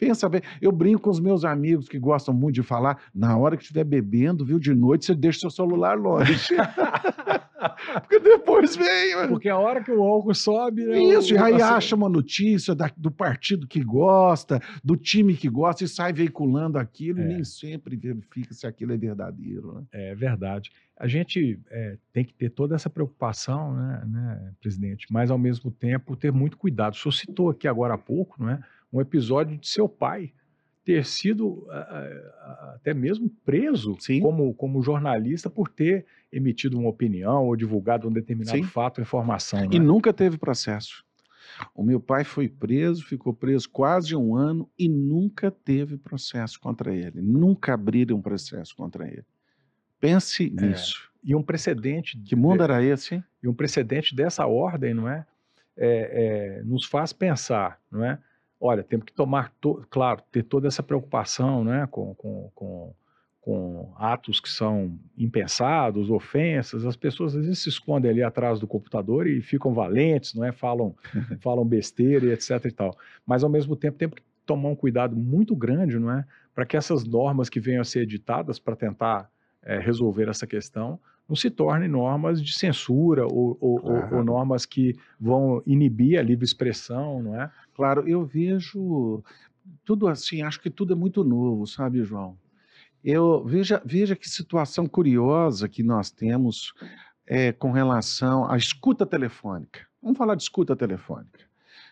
[0.00, 0.40] Pensa bem.
[0.62, 3.84] Eu brinco com os meus amigos que gostam muito de falar, na hora que estiver
[3.84, 6.34] bebendo, viu, de noite, você deixa seu celular longe.
[8.00, 9.28] Porque depois vem.
[9.28, 10.86] Porque a hora que o álcool sobe.
[10.86, 15.48] Né, Isso, e aí acha uma notícia da, do partido que gosta, do time que
[15.48, 17.24] gosta, e sai veiculando aquilo, é.
[17.24, 19.74] e nem sempre verifica se aquilo é verdadeiro.
[19.74, 19.82] Né?
[19.92, 25.30] É verdade a gente é, tem que ter toda essa preocupação, né, né, presidente, mas
[25.30, 26.92] ao mesmo tempo ter muito cuidado.
[26.92, 30.32] O senhor citou aqui agora há pouco não é, um episódio de seu pai
[30.84, 31.66] ter sido
[32.74, 38.56] até mesmo preso como, como jornalista por ter emitido uma opinião ou divulgado um determinado
[38.56, 38.64] Sim.
[38.64, 39.64] fato ou informação.
[39.70, 39.84] E né?
[39.84, 41.04] nunca teve processo.
[41.74, 46.94] O meu pai foi preso, ficou preso quase um ano e nunca teve processo contra
[46.94, 47.20] ele.
[47.20, 49.24] Nunca abriram um processo contra ele.
[50.00, 51.10] Pense é, nisso.
[51.22, 52.18] E um precedente.
[52.18, 53.22] Que mundo era esse?
[53.42, 55.26] E um precedente dessa ordem, não é?
[55.76, 58.18] é, é nos faz pensar, não é?
[58.60, 62.94] Olha, temos que tomar, to, claro, ter toda essa preocupação, né, com, com, com,
[63.40, 66.84] com atos que são impensados, ofensas.
[66.84, 70.52] As pessoas às vezes se escondem ali atrás do computador e ficam valentes, não é?
[70.52, 70.94] Falam,
[71.40, 72.96] falam besteira e etc e tal.
[73.26, 76.26] Mas ao mesmo tempo, temos que tomar um cuidado muito grande, não é?
[76.54, 79.30] Para que essas normas que venham a ser editadas para tentar
[79.62, 84.16] é, resolver essa questão não se tornem normas de censura ou, ou, claro.
[84.16, 87.48] ou, normas que vão inibir a livre expressão, não é?
[87.72, 89.22] Claro, eu vejo
[89.84, 92.36] tudo assim, acho que tudo é muito novo, sabe, João?
[93.04, 96.74] Eu veja, veja que situação curiosa que nós temos
[97.24, 99.86] é, com relação à escuta telefônica.
[100.02, 101.48] Vamos falar de escuta telefônica.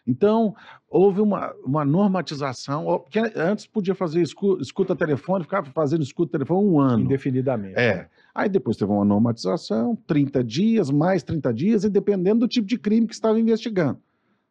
[0.08, 0.54] Então,
[0.88, 6.66] houve uma, uma normatização, porque antes podia fazer escuta, escuta telefone, ficava fazendo escuta telefone
[6.66, 7.04] um ano.
[7.04, 7.78] Indefinidamente.
[7.78, 7.94] É.
[7.94, 8.08] Né?
[8.34, 12.78] Aí depois teve uma normatização, 30 dias, mais 30 dias, e dependendo do tipo de
[12.78, 14.00] crime que estava investigando.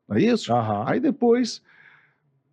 [0.08, 0.54] Não é isso?
[0.54, 0.84] Uhum.
[0.88, 1.64] Aí depois.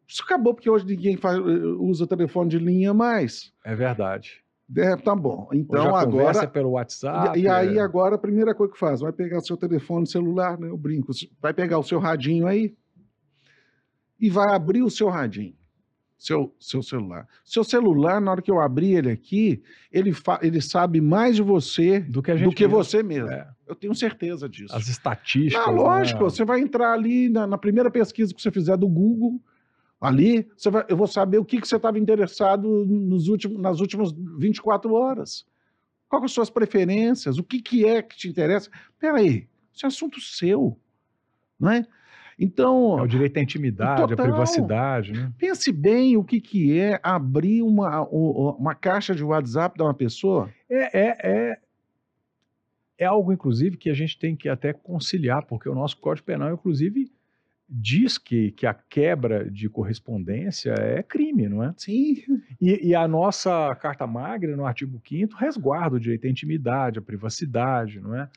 [0.09, 1.39] Isso acabou, porque hoje ninguém faz,
[1.79, 3.53] usa telefone de linha mais.
[3.65, 4.45] É verdade.
[4.77, 5.49] É, tá bom.
[5.53, 6.39] Então agora.
[6.39, 7.39] É pelo WhatsApp.
[7.39, 7.81] E, e aí é...
[7.81, 10.69] agora a primeira coisa que faz, vai pegar seu telefone celular, né?
[10.69, 12.75] Eu brinco, vai pegar o seu radinho aí,
[14.25, 15.55] e vai abrir o seu radinho,
[16.17, 17.29] seu, seu celular.
[17.45, 22.01] Seu celular, na hora que eu abrir ele aqui, ele, ele sabe mais de você
[22.01, 23.31] do que, do que você mesmo.
[23.31, 23.47] É.
[23.67, 24.75] Eu tenho certeza disso.
[24.75, 25.63] As estatísticas.
[25.69, 26.31] Ah, lógico, né?
[26.31, 29.39] você vai entrar ali na, na, primeira pesquisa que você fizer do Google,
[30.01, 33.81] ali, você vai, eu vou saber o que, que você estava interessado nos últimos, nas
[33.81, 35.45] últimas 24 horas.
[36.09, 37.37] Quais são as suas preferências?
[37.37, 38.71] O que, que é que te interessa?
[38.99, 40.81] Peraí, isso é assunto seu.
[41.61, 41.87] Não é?
[42.39, 42.99] Então.
[42.99, 45.13] É o direito à intimidade, total, à privacidade.
[45.13, 45.33] Né?
[45.39, 50.51] Pense bem o que, que é abrir uma, uma caixa de WhatsApp de uma pessoa.
[50.69, 51.59] É, é, é,
[52.99, 56.53] é algo, inclusive, que a gente tem que até conciliar, porque o nosso Código Penal,
[56.53, 57.11] inclusive,
[57.69, 61.75] diz que, que a quebra de correspondência é crime, não é?
[61.77, 62.17] Sim.
[62.61, 67.03] E, e, a nossa Carta Magna, no artigo 5 resguarda o direito à intimidade, à
[67.03, 68.29] privacidade, não é?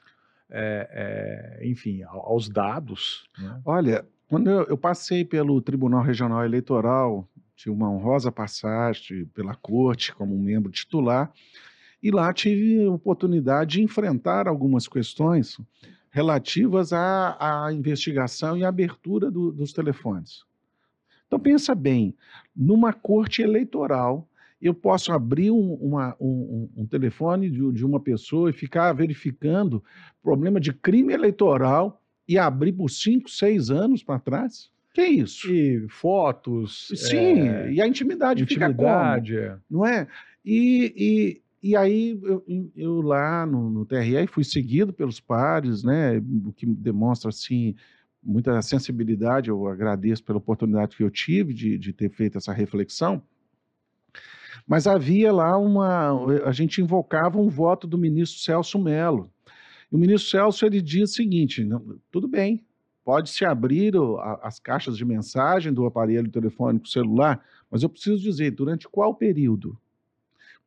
[0.50, 3.28] É, é, enfim, aos dados.
[3.38, 3.62] Né?
[3.66, 10.14] Olha, quando eu, eu, passei pelo Tribunal Regional Eleitoral, tive uma honrosa passagem pela corte
[10.14, 11.32] como membro titular,
[12.02, 15.60] e lá tive a oportunidade de enfrentar algumas questões
[16.12, 20.44] relativas à, à investigação e abertura do, dos telefones.
[21.26, 22.16] Então pensa bem,
[22.56, 24.28] numa corte eleitoral
[24.62, 29.84] eu posso abrir um, uma, um, um telefone de, de, uma pessoa e ficar verificando
[30.22, 34.70] problema de crime eleitoral e abrir por cinco, seis anos para trás?
[34.94, 35.48] Que é isso?
[35.52, 36.92] E fotos.
[36.96, 38.48] Sim, é, e a intimidade, intimidade.
[38.48, 39.50] fica é.
[39.50, 39.62] como?
[39.70, 40.08] Não é?
[40.44, 40.94] E,
[41.64, 42.44] e, e aí eu,
[42.76, 46.18] eu lá no, no TRE fui seguido pelos pares, né?
[46.46, 47.76] O que demonstra assim
[48.24, 49.50] muita sensibilidade.
[49.50, 53.22] Eu agradeço pela oportunidade que eu tive de, de ter feito essa reflexão.
[54.68, 56.44] Mas havia lá uma.
[56.44, 59.32] A gente invocava um voto do ministro Celso Melo.
[59.92, 61.66] E o ministro Celso ele diz o seguinte:
[62.12, 62.66] tudo bem,
[63.06, 63.94] pode-se abrir
[64.42, 67.42] as caixas de mensagem do aparelho telefônico celular,
[67.72, 69.80] mas eu preciso dizer durante qual período?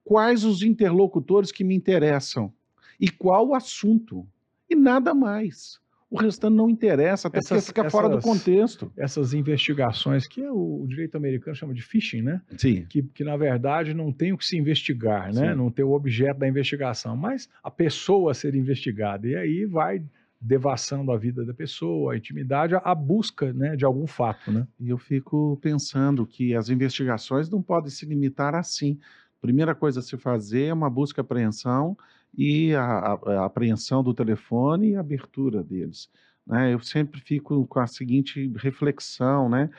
[0.03, 2.53] Quais os interlocutores que me interessam?
[2.99, 4.27] E qual o assunto?
[4.69, 5.79] E nada mais
[6.11, 8.93] o restante não interessa, até essas, porque fica essas, fora do contexto.
[8.97, 12.43] Essas investigações, que o, direito americano chama de phishing, né?
[12.59, 12.85] Sim.
[12.89, 15.53] Que, que na verdade não tem o que se investigar, né?
[15.53, 15.57] Sim.
[15.57, 19.29] Não tem o objeto da investigação, mas a pessoa a ser investigada.
[19.29, 20.03] E aí vai
[20.41, 24.51] devassando a vida da pessoa, a intimidade, a, busca né, de algum fato.
[24.51, 24.67] Né?
[24.81, 28.99] E eu fico pensando que as investigações não podem se limitar assim.
[29.41, 31.97] Primeira coisa a se fazer é uma busca apreensão
[32.37, 36.11] e a, a, a apreensão do telefone e a abertura deles.
[36.47, 36.73] Né?
[36.73, 39.71] Eu sempre fico com a seguinte reflexão, né?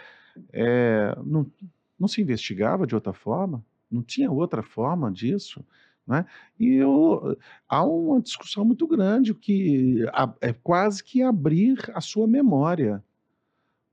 [0.54, 1.46] É, não,
[2.00, 3.64] não se investigava de outra forma?
[3.92, 5.64] Não tinha outra forma disso?
[6.08, 6.26] Né?
[6.60, 7.38] E eu,
[7.68, 10.06] há uma discussão muito grande que
[10.40, 13.04] é quase que abrir a sua memória,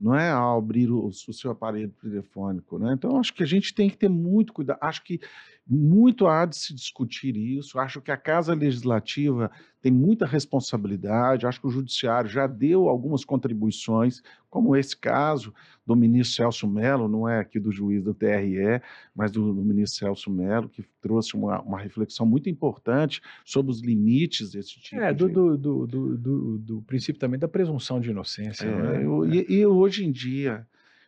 [0.01, 2.79] não é ao abrir o, o seu aparelho telefônico.
[2.79, 2.93] Né?
[2.93, 4.79] Então, acho que a gente tem que ter muito cuidado.
[4.81, 5.21] Acho que
[5.69, 7.79] muito há de se discutir isso.
[7.79, 9.51] Acho que a Casa Legislativa
[9.83, 11.47] tem muita responsabilidade.
[11.47, 15.53] Acho que o Judiciário já deu algumas contribuições, como esse caso
[15.87, 18.81] do ministro Celso Melo, não é aqui do juiz do TRE,
[19.15, 23.83] mas do, do ministro Celso Melo, que trouxe uma, uma, reflexão muito importante sobre os
[23.83, 25.35] limites desse tipo é, do, de...
[25.35, 28.65] do, do, do, princípio também da presunção de inocência.
[28.65, 29.05] É, né?
[29.05, 30.67] eu, e, e hoje em dia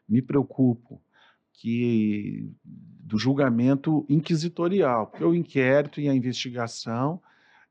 [0.08, 1.00] me preocupo
[1.52, 2.50] que
[3.10, 7.20] do julgamento inquisitorial, porque o inquérito e a investigação,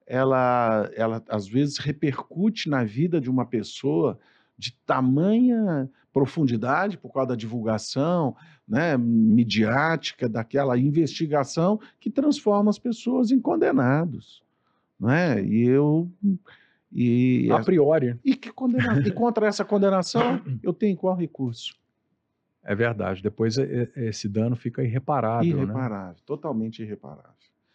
[0.06, 4.20] ela, ela às vezes repercute na vida de uma pessoa
[4.58, 8.36] de tamanha profundidade por causa da divulgação
[8.68, 14.44] né, midiática daquela investigação que transforma as pessoas em condenados.
[15.00, 15.42] Né?
[15.42, 16.12] E eu.
[16.92, 18.20] E, a priori.
[18.26, 21.80] E, que condena, e contra essa condenação, eu tenho qual recurso?
[22.70, 23.24] É verdade.
[23.24, 25.57] Depois esse dano fica irreparável.
[25.57, 25.63] Né?
[25.63, 26.15] Irreparável, né?
[26.24, 27.32] totalmente irreparável.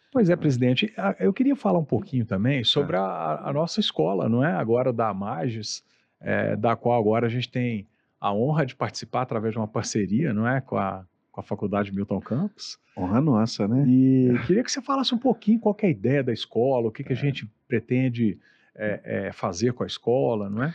[0.09, 0.93] Pois é, presidente.
[1.19, 2.99] Eu queria falar um pouquinho também sobre é.
[2.99, 4.53] a, a, nossa escola, não é?
[4.53, 5.83] Agora da Magis,
[6.21, 7.85] é, da qual agora a gente tem
[8.21, 10.61] a honra de participar através de uma parceria, não é?
[10.61, 12.79] Com a, com a Faculdade Milton Campos.
[12.97, 13.83] Honra nossa, né?
[13.85, 14.45] E é.
[14.45, 17.11] queria que você falasse um pouquinho qual é a ideia da escola, o que, que
[17.11, 17.19] a é.
[17.19, 18.39] gente pretende
[18.73, 20.73] é, fazer com a escola, não é?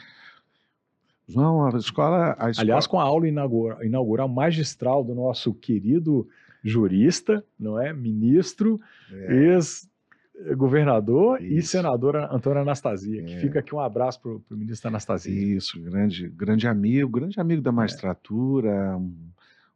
[1.33, 2.65] João, a escola, a escola...
[2.65, 6.29] Aliás, com a aula inaugural, inaugural magistral do nosso querido
[6.63, 7.93] jurista, não é?
[7.93, 8.81] Ministro,
[9.13, 9.55] é.
[9.55, 13.23] ex-governador e senadora Antônia Anastasia.
[13.23, 13.25] É.
[13.25, 15.57] Que fica aqui um abraço para o ministro Anastasia.
[15.57, 17.73] Isso, grande, grande amigo, grande amigo da é.
[17.73, 19.15] magistratura, um,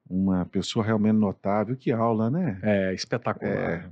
[0.09, 1.77] uma pessoa realmente notável.
[1.77, 2.59] Que aula, né?
[2.63, 3.91] É, espetacular.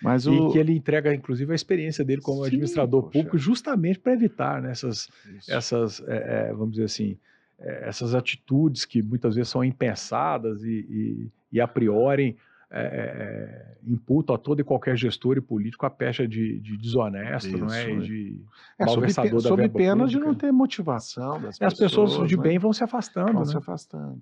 [0.00, 0.04] É.
[0.04, 0.32] Mas o...
[0.32, 3.12] E que ele entrega, inclusive, a experiência dele como Sim, administrador poxa.
[3.12, 5.08] público, justamente para evitar né, essas,
[5.48, 7.18] essas é, vamos dizer assim,
[7.58, 12.36] é, essas atitudes que muitas vezes são impensadas e, e, e a priori
[12.70, 17.58] é, imputam a todo e qualquer gestor e político a pecha de, de desonesto, Isso,
[17.58, 17.90] não é?
[17.90, 18.42] E de
[18.78, 20.20] é, malversador sob, da sob pena pública.
[20.20, 22.42] de não ter motivação das As pessoas, pessoas de né?
[22.42, 23.32] bem vão se afastando.
[23.32, 23.46] Vão né?
[23.46, 24.20] se afastando.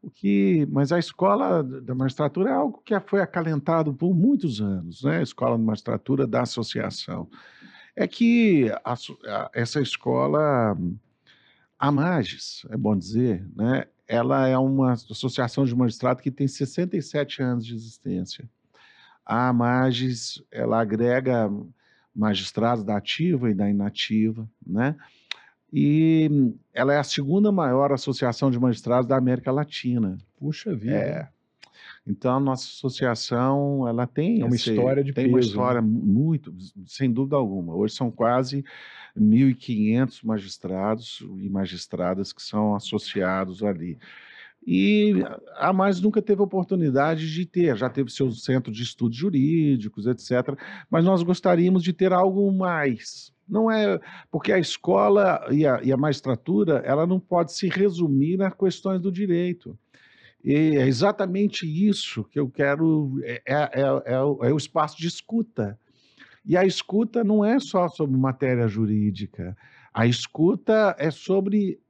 [0.00, 5.02] O que, mas a escola da magistratura é algo que foi acalentado por muitos anos,
[5.02, 5.18] né?
[5.18, 7.28] A escola de magistratura da associação.
[7.96, 10.76] É que a, a, essa escola,
[11.78, 13.86] a Magis, é bom dizer, né?
[14.06, 18.48] Ela é uma associação de magistrados que tem 67 anos de existência.
[19.26, 21.50] A Magis, ela agrega
[22.14, 24.96] magistrados da ativa e da inativa, né?
[25.72, 30.16] E ela é a segunda maior associação de magistrados da América Latina.
[30.38, 30.96] Puxa vida.
[30.96, 31.28] É.
[32.06, 35.82] Então a nossa associação ela tem é uma esse, história de tem peso, uma história
[35.82, 35.88] né?
[35.88, 36.54] muito,
[36.86, 37.74] sem dúvida alguma.
[37.74, 38.64] Hoje são quase
[39.16, 43.98] 1.500 magistrados e magistradas que são associados ali.
[44.66, 45.14] E
[45.56, 50.58] a mais nunca teve oportunidade de ter, já teve seu centro de estudos jurídicos, etc.
[50.90, 53.98] Mas nós gostaríamos de ter algo mais, não é
[54.30, 59.00] porque a escola e a, e a magistratura ela não pode se resumir nas questões
[59.00, 59.76] do direito.
[60.44, 64.98] E é exatamente isso que eu quero, é, é, é, é, o, é o espaço
[64.98, 65.78] de escuta.
[66.44, 69.56] E a escuta não é só sobre matéria jurídica,
[69.92, 71.80] a escuta é sobre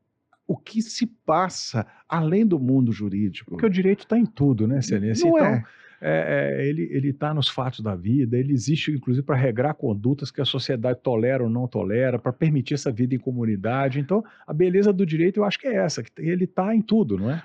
[0.47, 3.51] o que se passa além do mundo jurídico.
[3.51, 5.29] Porque o direito está em tudo, né, Excelência?
[5.29, 5.65] Não então, é.
[6.01, 10.41] é, é, ele está nos fatos da vida, ele existe, inclusive, para regrar condutas que
[10.41, 14.01] a sociedade tolera ou não tolera, para permitir essa vida em comunidade.
[14.01, 17.19] Então, a beleza do direito, eu acho que é essa, que ele está em tudo,
[17.19, 17.43] não é?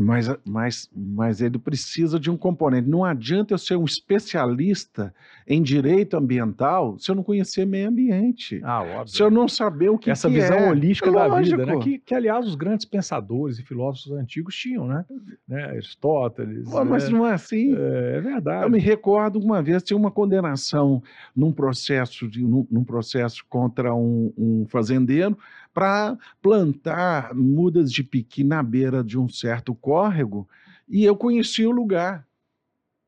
[0.00, 2.88] Mas, mas, mas ele precisa de um componente.
[2.88, 5.12] Não adianta eu ser um especialista
[5.44, 8.60] em direito ambiental se eu não conhecer meio ambiente.
[8.62, 9.08] Ah, óbvio.
[9.08, 10.70] Se eu não saber o que Essa que visão é.
[10.70, 11.66] holística É da vida, lógico.
[11.66, 11.78] né?
[11.78, 15.04] Que, que, aliás, os grandes pensadores e filósofos antigos tinham, né?
[15.48, 15.64] né?
[15.64, 16.70] Aristóteles.
[16.70, 17.18] Pô, mas né?
[17.18, 17.74] não é assim.
[17.74, 18.62] É, é verdade.
[18.62, 21.02] Eu me recordo uma vez tinha uma condenação
[21.34, 25.36] num processo de num, num processo contra um, um fazendeiro
[25.78, 30.48] para plantar mudas de piqui na beira de um certo córrego
[30.88, 32.26] e eu conheci o lugar.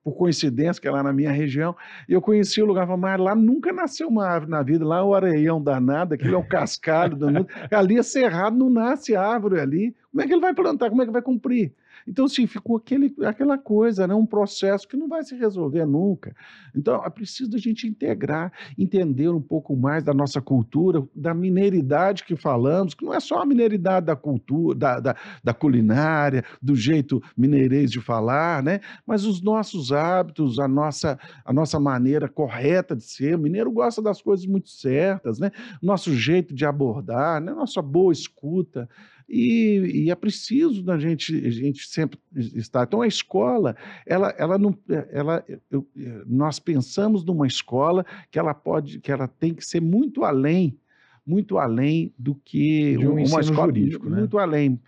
[0.05, 1.75] Por coincidência que é lá na minha região
[2.09, 5.03] e eu conheci o lugar mas lá nunca nasceu uma árvore na vida lá é
[5.03, 9.59] o areião danado aquilo é o cascalho do mundo ali é cerrado não nasce árvore
[9.59, 9.95] ali.
[10.13, 10.91] Como é que ele vai plantar?
[10.91, 11.75] Como é que vai cumprir
[12.07, 14.15] então, assim, ficou aquele, aquela coisa, né?
[14.15, 16.35] um processo que não vai se resolver nunca.
[16.75, 22.25] Então, é preciso a gente integrar, entender um pouco mais da nossa cultura, da mineiridade
[22.25, 26.75] que falamos, que não é só a mineiridade da cultura, da, da, da culinária, do
[26.75, 28.81] jeito mineirês de falar, né?
[29.07, 33.37] mas os nossos hábitos, a nossa, a nossa maneira correta de ser.
[33.37, 35.51] O mineiro gosta das coisas muito certas, né?
[35.83, 37.53] nosso jeito de abordar, né?
[37.53, 38.89] nossa boa escuta.
[39.33, 42.83] E, e, é preciso da gente, a gente sempre estar.
[42.83, 44.77] Então a escola, ela, ela não,
[45.13, 45.87] ela, eu,
[46.27, 50.77] nós pensamos numa escola que ela pode, que ela tem que ser muito além,
[51.25, 54.19] muito além do que um uma ensino escola jurídico, né?
[54.19, 54.81] muito além.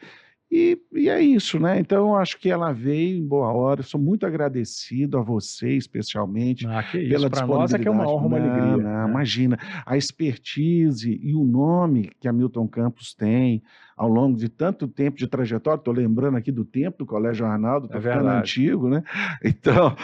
[0.55, 1.81] E, e, é isso, né?
[1.81, 3.81] Então, eu acho que ela veio em boa hora.
[3.81, 7.31] Eu sou muito agradecido a você, especialmente, Ah, que pela isso.
[7.31, 8.77] Para nós é que é uma honra, uma alegria.
[8.77, 9.09] não, né?
[9.09, 13.63] Imagina, a expertise e o nome que a Milton Campos tem
[14.03, 15.79] ao longo de tanto tempo de trajetória.
[15.79, 18.41] Estou lembrando aqui do tempo do Colégio Arnaldo, estou É ficando verdade.
[18.41, 19.05] antigo, né?
[19.45, 19.95] Então,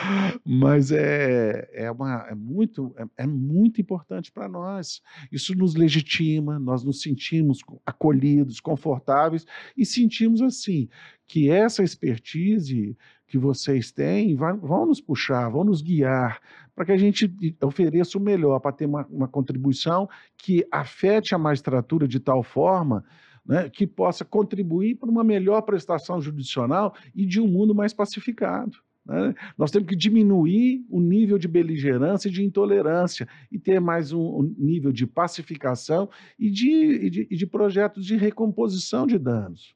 [0.46, 5.02] mas é, é, uma, é, muito, é, é muito importante para nós.
[5.32, 9.44] Isso nos legitima, nós nos sentimos acolhidos, confortáveis
[9.76, 10.88] e sentimos assim
[11.26, 12.96] que essa expertise
[13.26, 16.40] que vocês têm vai- vão nos puxar, vão nos guiar
[16.72, 17.34] para que a gente
[17.64, 23.04] ofereça o melhor, para ter uma, uma contribuição que afete a magistratura de tal forma
[23.48, 28.76] né, que possa contribuir para uma melhor prestação judicional e de um mundo mais pacificado.
[29.06, 29.34] né?
[29.56, 34.20] Nós temos que diminuir o nível de beligerância e de intolerância e ter mais um,
[34.20, 39.74] um nível de pacificação e de, e de, e de projetos de recomposição de danos.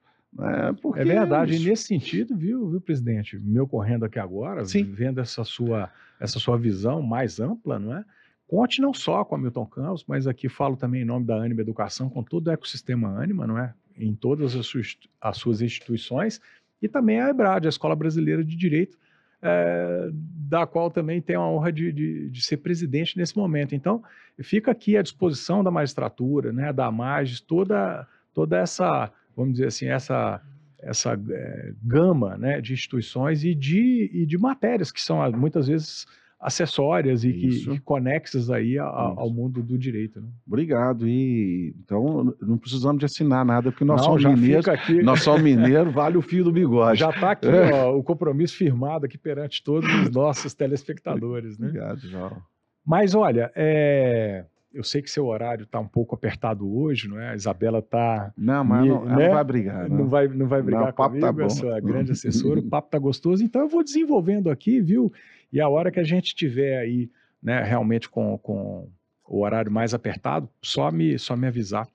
[0.80, 1.68] Porque É verdade, e isso.
[1.68, 4.84] nesse sentido, viu, viu, presidente, me ocorrendo aqui agora, Sim.
[4.84, 8.04] vendo essa sua, essa sua visão mais ampla, não é?
[8.52, 11.62] Conte não só com a Milton Campos, mas aqui falo também em nome da Anima
[11.62, 13.72] Educação, com todo o ecossistema Anima, não é?
[13.96, 16.38] Em todas as suas, as suas instituições,
[16.82, 18.98] e também a EBRAD, a Escola Brasileira de Direito,
[19.40, 23.74] eh, da qual também tenho a honra de, de, de ser presidente nesse momento.
[23.74, 24.02] Então,
[24.42, 29.86] fica aqui à disposição da magistratura, né, da MAGES, toda, toda essa, vamos dizer assim,
[29.86, 30.42] essa,
[30.78, 35.68] essa eh, gama né, de instituições e de, e de matérias que são ah, muitas
[35.68, 36.06] vezes
[36.42, 37.72] acessórias e que, Isso.
[37.72, 40.20] e conexas aí a- a- ao mundo do direito.
[40.20, 40.26] Né?
[40.46, 41.06] Obrigado.
[41.08, 44.66] E então não precisamos de assinar nada, porque nós Não, somos mineiros.
[44.68, 46.98] aqui, Nós somos mineiros, vale o fio do bigode.
[46.98, 47.72] já está aqui É.
[47.72, 51.58] ó, o compromisso firmado aqui perante todos os nossos telespectadores.
[51.58, 51.68] Né?
[51.68, 52.36] Obrigado, João.
[52.84, 57.28] Mas olha, é, eu sei que seu horário está um pouco apertado hoje, não é?
[57.30, 59.26] A Isabela está Não, mas Me- não, né?
[59.28, 59.88] não vai brigar.
[59.88, 60.08] não Não.
[60.08, 61.48] vai, não vai brigar Não, o papo comigo, tá bom.
[61.50, 65.12] sua grande assessora, o papo tá gostoso, então eu vou desenvolvendo aqui, viu?
[65.52, 67.10] E a hora que a gente tiver aí,
[67.42, 68.88] né, realmente com, com
[69.26, 71.86] o horário mais apertado, só me, só me avisar,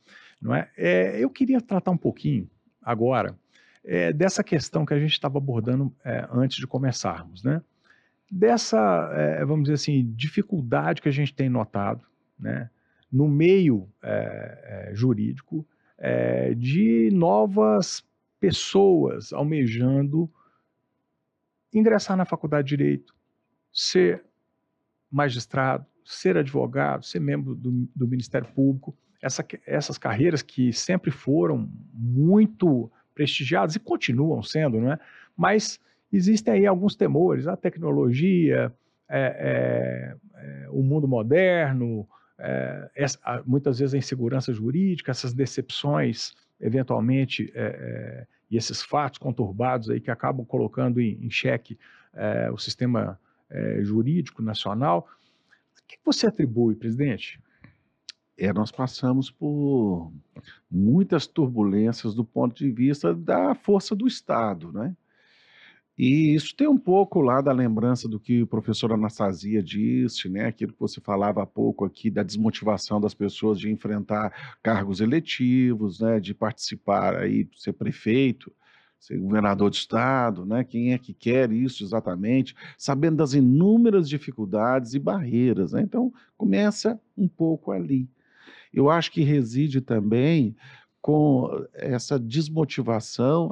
[0.41, 0.69] não é?
[0.77, 2.49] É, eu queria tratar um pouquinho
[2.81, 3.35] agora
[3.83, 7.61] é, dessa questão que a gente estava abordando é, antes de começarmos, né?
[8.29, 12.05] Dessa, é, vamos dizer assim, dificuldade que a gente tem notado,
[12.37, 12.69] né?
[13.09, 15.65] No meio é, é, jurídico,
[16.55, 18.05] de novas
[18.39, 20.29] pessoas almejando
[21.73, 23.15] ingressar na faculdade de direito,
[23.77, 24.23] ser
[25.11, 31.69] magistrado, ser advogado, ser membro do, do Ministério Público, essa, essas carreiras que sempre foram
[31.93, 34.99] muito prestigiadas e continuam sendo, não é?
[35.35, 35.79] Mas
[36.11, 38.73] existem aí alguns temores, a tecnologia,
[39.07, 42.07] é, é, é, o mundo moderno,
[42.39, 49.19] é, essa, muitas vezes a insegurança jurídica, essas decepções, eventualmente, é, é, e esses fatos
[49.19, 51.77] conturbados aí que acabam colocando em, em xeque
[52.51, 53.19] o sistema
[53.49, 55.07] é, jurídico nacional.
[55.79, 57.39] O que você atribui, presidente?
[58.37, 60.13] é, nós passamos por
[60.69, 64.95] muitas turbulências do ponto de vista da força do Estado, né?
[65.97, 70.45] E isso tem um pouco lá da lembrança do que o professor Anastasia disse, né?
[70.45, 75.99] Aquilo que você falava há pouco aqui da desmotivação das pessoas de enfrentar cargos eletivos,
[75.99, 76.19] né?
[76.19, 78.53] De participar aí, ser prefeito,
[78.99, 80.63] ser governador de estado, né?
[80.63, 82.55] Quem é que quer isso exatamente?
[82.77, 85.81] Sabendo das inúmeras dificuldades e barreiras, né?
[85.81, 88.09] Então começa um pouco ali.
[88.73, 90.55] Eu acho que reside também
[91.01, 93.49] com essa desmotivação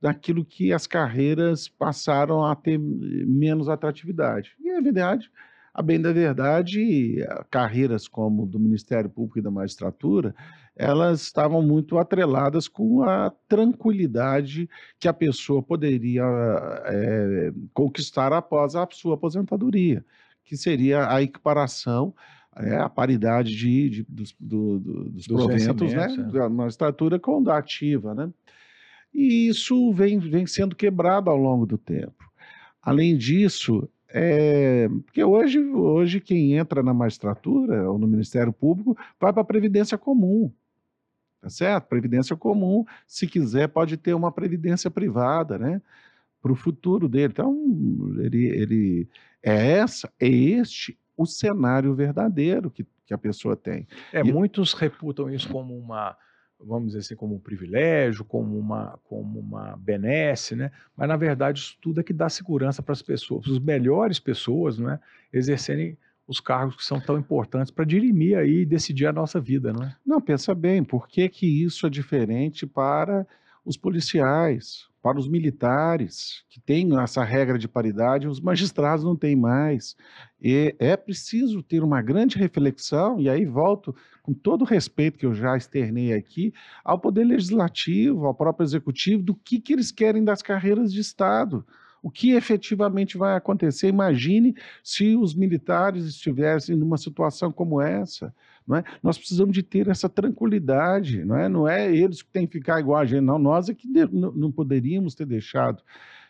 [0.00, 4.52] daquilo que as carreiras passaram a ter menos atratividade.
[4.60, 5.30] E é verdade,
[5.74, 7.16] a bem da verdade,
[7.50, 10.34] carreiras como do Ministério Público e da Magistratura,
[10.78, 16.22] elas estavam muito atreladas com a tranquilidade que a pessoa poderia
[16.84, 20.04] é, conquistar após a sua aposentadoria,
[20.44, 22.14] que seria a equiparação
[22.56, 26.22] é, a paridade de, de dos, do, do, dos, dos proventos né, é.
[26.32, 28.14] da magistratura com da ativa.
[28.14, 28.30] Né?
[29.14, 32.24] E isso vem, vem sendo quebrado ao longo do tempo.
[32.82, 39.32] Além disso, é, porque hoje, hoje quem entra na magistratura ou no Ministério Público vai
[39.32, 40.50] para a Previdência Comum.
[41.40, 41.86] Tá certo?
[41.86, 45.80] Previdência comum, se quiser, pode ter uma previdência privada, né?
[46.42, 47.32] Para o futuro dele.
[47.32, 47.56] Então,
[48.18, 49.08] ele, ele
[49.42, 53.86] é essa, é este o cenário verdadeiro que, que a pessoa tem.
[54.12, 56.16] É, e, muitos reputam isso como uma
[56.60, 60.72] vamos dizer assim, como um privilégio, como uma, como uma benesse, né?
[60.96, 64.18] Mas na verdade isso tudo é que dá segurança para as pessoas, para as melhores
[64.18, 64.98] pessoas, né?
[65.32, 65.96] Exercerem
[66.28, 69.82] os cargos que são tão importantes para dirimir aí e decidir a nossa vida, não
[69.82, 69.96] é?
[70.06, 73.26] Não, pensa bem, por que que isso é diferente para
[73.64, 79.36] os policiais, para os militares, que têm essa regra de paridade, os magistrados não têm
[79.36, 79.96] mais.
[80.40, 85.24] E é preciso ter uma grande reflexão, e aí volto com todo o respeito que
[85.24, 86.52] eu já externei aqui,
[86.84, 91.64] ao Poder Legislativo, ao próprio Executivo, do que, que eles querem das carreiras de Estado.
[92.02, 93.88] O que efetivamente vai acontecer?
[93.88, 98.34] Imagine se os militares estivessem numa situação como essa.
[98.66, 98.84] Não é?
[99.02, 101.48] Nós precisamos de ter essa tranquilidade, não é?
[101.48, 103.38] Não é eles que têm que ficar igual a gente, não.
[103.38, 105.82] Nós é que não poderíamos ter deixado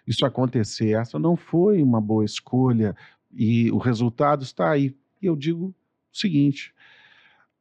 [0.06, 0.96] isso acontecer.
[0.96, 2.96] Essa não foi uma boa escolha
[3.32, 4.94] e o resultado está aí.
[5.20, 5.66] E eu digo
[6.12, 6.72] o seguinte: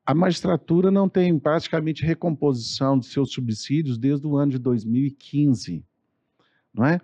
[0.05, 5.84] a magistratura não tem praticamente recomposição de seus subsídios desde o ano de 2015,
[6.74, 7.01] não é?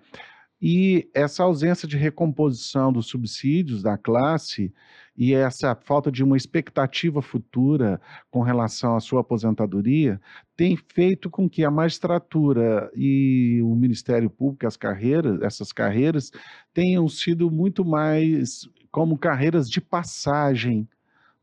[0.66, 4.72] E essa ausência de recomposição dos subsídios da classe
[5.14, 8.00] e essa falta de uma expectativa futura
[8.30, 10.18] com relação à sua aposentadoria
[10.56, 16.30] tem feito com que a magistratura e o Ministério Público, as carreiras, essas carreiras,
[16.72, 20.88] tenham sido muito mais como carreiras de passagem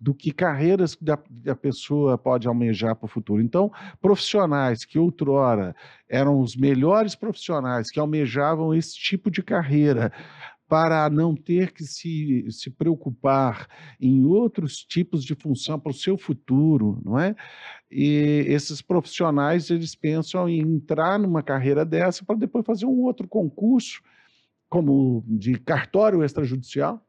[0.02, 3.40] do que carreiras que a, pessoa pode almejar para o futuro.
[3.40, 3.72] Então,
[4.02, 5.76] profissionais que outrora
[6.10, 10.12] eram os melhores profissionais que almejavam esse tipo de carreira,
[10.68, 13.68] para não ter que se, se preocupar
[14.00, 17.36] em outros tipos de função para o seu futuro, não é?
[17.92, 23.28] E esses profissionais, eles pensam em entrar numa carreira dessa para depois fazer um outro
[23.28, 24.02] concurso,
[24.70, 27.06] como de cartório extrajudicial,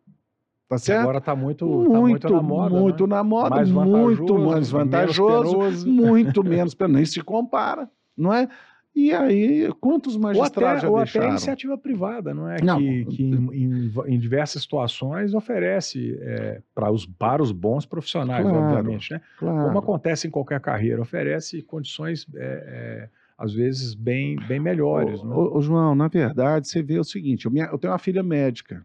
[0.72, 1.00] Tá certo?
[1.02, 2.80] Agora está muito, muito, tá muito na moda.
[2.80, 3.16] Muito né?
[3.16, 8.48] na moda, mais muito mais vantajoso, muito menos, nem se compara, não é?
[8.94, 12.62] E aí, quantos magistrados ou até, já ou até iniciativa privada, não é?
[12.62, 12.78] Não.
[12.78, 18.42] Que, que em, em, em, diversas situações oferece é, para, os, para os bons profissionais,
[18.42, 19.20] claro, obviamente, né?
[19.38, 19.66] Claro.
[19.66, 25.20] Como acontece em qualquer carreira, oferece condições, é, é, às vezes, bem, bem melhores.
[25.20, 25.34] Ô, né?
[25.34, 28.22] ô, ô, João, na verdade, você vê o seguinte, eu, minha, eu tenho uma filha
[28.22, 28.84] médica.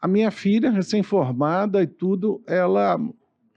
[0.00, 2.98] A minha filha, recém-formada e tudo, ela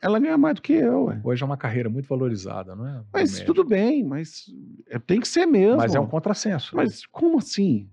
[0.01, 1.05] ela ganha mais do que eu.
[1.05, 1.21] Ué.
[1.23, 3.03] Hoje é uma carreira muito valorizada, não é?
[3.13, 4.45] Mas tudo bem, mas
[4.89, 5.77] é, tem que ser mesmo.
[5.77, 6.75] Mas é um contrassenso.
[6.75, 7.87] Mas como assim?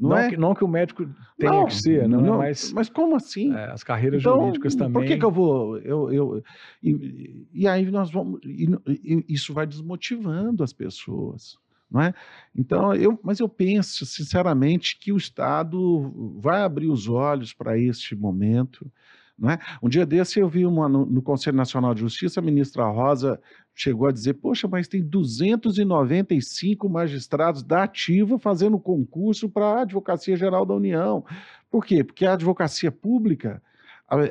[0.00, 0.30] Não, não, é?
[0.30, 1.06] que, não que o médico
[1.38, 2.22] tenha não, que ser, não, é?
[2.22, 3.54] não mas, mas como assim?
[3.54, 4.92] É, as carreiras então, jurídicas também.
[4.92, 5.78] Por que, que eu vou.
[5.78, 6.42] Eu, eu,
[6.82, 8.40] e, e aí nós vamos.
[8.42, 11.58] E, e, isso vai desmotivando as pessoas.
[11.94, 12.12] Não é?
[12.56, 18.16] Então, eu, mas eu penso, sinceramente, que o Estado vai abrir os olhos para este
[18.16, 18.90] momento
[19.36, 19.58] não é?
[19.82, 23.40] Um dia desse eu vi uma, no, no, Conselho Nacional de Justiça, a ministra Rosa
[23.74, 30.36] chegou a dizer, poxa, mas tem 295 magistrados da ativa fazendo concurso para a Advocacia
[30.36, 31.24] Geral da União.
[31.68, 32.04] Por quê?
[32.04, 33.60] Porque a advocacia pública,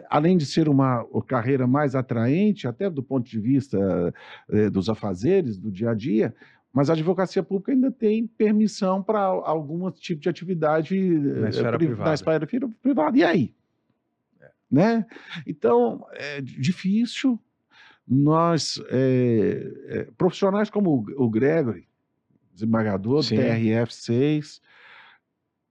[0.09, 4.13] além de ser uma carreira mais atraente, até do ponto de vista
[4.49, 6.33] eh, dos afazeres, do dia a dia,
[6.73, 11.77] mas a advocacia pública ainda tem permissão para algum tipo de atividade na esfera, eh,
[11.77, 12.03] privada.
[12.03, 12.47] na esfera
[12.81, 13.17] privada.
[13.17, 13.55] E aí?
[14.73, 15.05] né?
[15.45, 17.39] Então, é difícil.
[18.05, 21.87] Nós, é, é, profissionais como o Gregory,
[22.51, 24.59] desembargador do TRF6,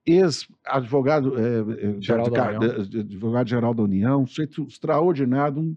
[0.06, 5.76] ex-advogado é, geral, advogado geral da União, sujeito extraordinário, um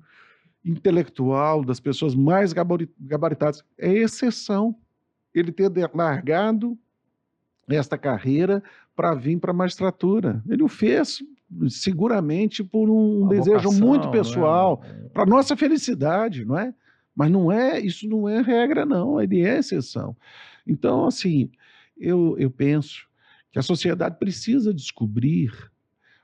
[0.63, 3.63] intelectual, das pessoas mais gabaritadas.
[3.77, 4.75] É exceção
[5.35, 6.77] ele ter largado
[7.67, 8.63] esta carreira
[8.95, 10.41] para vir para a magistratura.
[10.47, 11.19] Ele o fez
[11.69, 15.09] seguramente por um Uma desejo vocação, muito pessoal, é?
[15.09, 16.73] para nossa felicidade, não é?
[17.15, 20.15] Mas não é, isso não é regra não, ele é exceção.
[20.65, 21.51] Então, assim,
[21.97, 23.07] eu, eu penso
[23.51, 25.51] que a sociedade precisa descobrir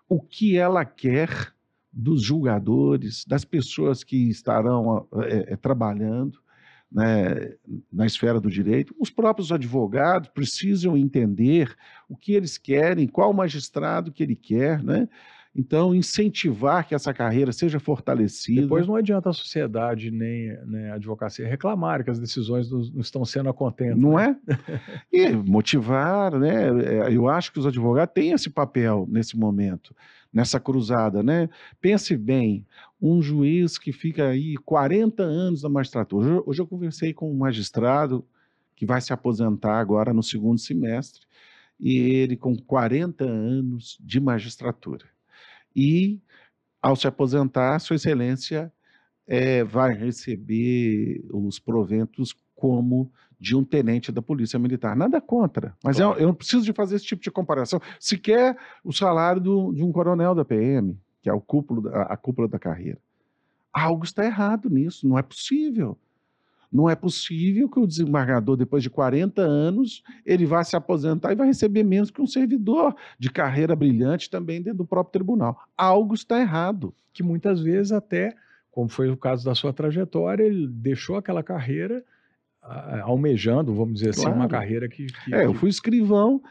[0.09, 1.53] o que ela quer
[1.93, 6.39] dos julgadores, das pessoas que estarão é, é, trabalhando
[6.91, 7.53] né,
[7.91, 8.93] na esfera do direito.
[8.99, 11.73] Os próprios advogados precisam entender
[12.09, 15.07] o que eles querem, qual magistrado que ele quer, né?
[15.53, 18.61] Então, incentivar que essa carreira seja fortalecida.
[18.61, 23.01] Depois não adianta a sociedade nem, nem a advocacia reclamar que as decisões não, não
[23.01, 23.97] estão sendo a contento.
[23.97, 24.37] Não né?
[24.47, 24.79] é?
[25.11, 26.69] E motivar, né?
[26.85, 29.93] É, eu acho que os advogados têm esse papel nesse momento,
[30.31, 31.49] nessa cruzada, né?
[31.81, 32.65] Pense bem,
[33.01, 36.43] um juiz que fica aí 40 anos na magistratura.
[36.45, 38.25] Hoje, eu conversei com um magistrado
[38.75, 41.21] que vai se aposentar agora no segundo semestre,
[41.79, 45.05] e ele com 40 anos de magistratura
[45.75, 46.19] e,
[46.81, 48.71] ao se aposentar, Sua Excelência
[49.27, 54.95] é, vai receber os proventos como de um tenente da Polícia Militar.
[54.95, 56.13] Nada contra, mas claro.
[56.13, 57.81] eu, eu, não preciso de fazer esse tipo de comparação.
[57.99, 62.17] Sequer o salário do, de um coronel da PM, que é o cúpulo, a, a
[62.17, 62.97] cúpula da carreira.
[63.71, 65.97] Algo está errado nisso, não é possível.
[66.71, 71.35] Não é possível que o desembargador, depois de 40 anos, ele vá se aposentar e
[71.35, 75.61] vai receber menos que um servidor de carreira brilhante também dentro do próprio tribunal.
[75.77, 76.93] Algo está errado.
[77.13, 78.33] Que muitas vezes até,
[78.71, 82.01] como foi o caso da sua trajetória, ele deixou aquela carreira
[83.03, 84.29] almejando, vamos dizer claro.
[84.29, 85.33] assim, uma carreira que, que...
[85.33, 86.41] É, eu fui escrivão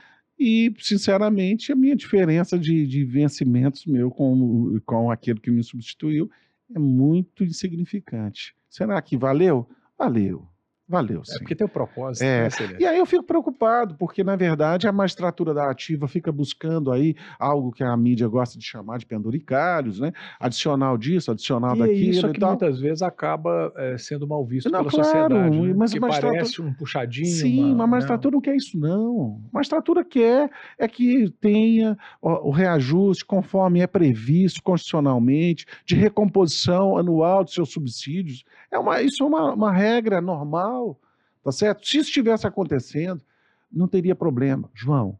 [0.40, 6.30] e, sinceramente, a minha diferença de, de vencimentos meu com, com aquele que me substituiu
[6.74, 8.54] é muito insignificante.
[8.66, 9.68] Será que valeu?
[9.98, 10.48] Valeu.
[10.90, 11.36] Valeu, é sim.
[11.36, 12.24] É porque tem o propósito.
[12.24, 12.42] É.
[12.42, 16.90] Né, e aí eu fico preocupado, porque, na verdade, a magistratura da ativa fica buscando
[16.90, 20.12] aí algo que a mídia gosta de chamar de penduricalhos, né?
[20.40, 22.10] Adicional disso, adicional e daquilo.
[22.10, 25.60] Isso é que muitas vezes acaba é, sendo mal visto não, pela claro, sociedade.
[25.60, 25.74] Né?
[25.76, 26.38] Mas que magistratura...
[26.38, 27.26] parece um puxadinho.
[27.26, 27.86] Sim, uma, mas a né?
[27.86, 28.36] magistratura não.
[28.38, 29.40] não quer isso, não.
[29.52, 36.98] A magistratura quer é que tenha o, o reajuste conforme é previsto constitucionalmente, de recomposição
[36.98, 38.44] anual de seus subsídios.
[38.70, 41.00] É uma, isso é uma, uma regra normal,
[41.42, 41.86] tá certo?
[41.86, 43.22] Se isso estivesse acontecendo,
[43.70, 44.70] não teria problema.
[44.74, 45.18] João,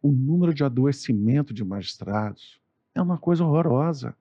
[0.00, 2.60] o número de adoecimento de magistrados
[2.94, 4.14] é uma coisa horrorosa.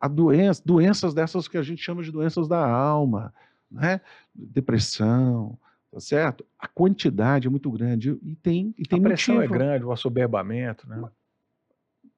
[0.00, 3.34] A doença, doenças dessas que a gente chama de doenças da alma,
[3.70, 4.00] né?
[4.34, 5.58] depressão,
[5.90, 6.44] tá certo?
[6.58, 9.54] A quantidade é muito grande e tem, e tem a pressão motivo.
[9.54, 11.00] é grande, o assoberbamento, né?
[11.00, 11.10] O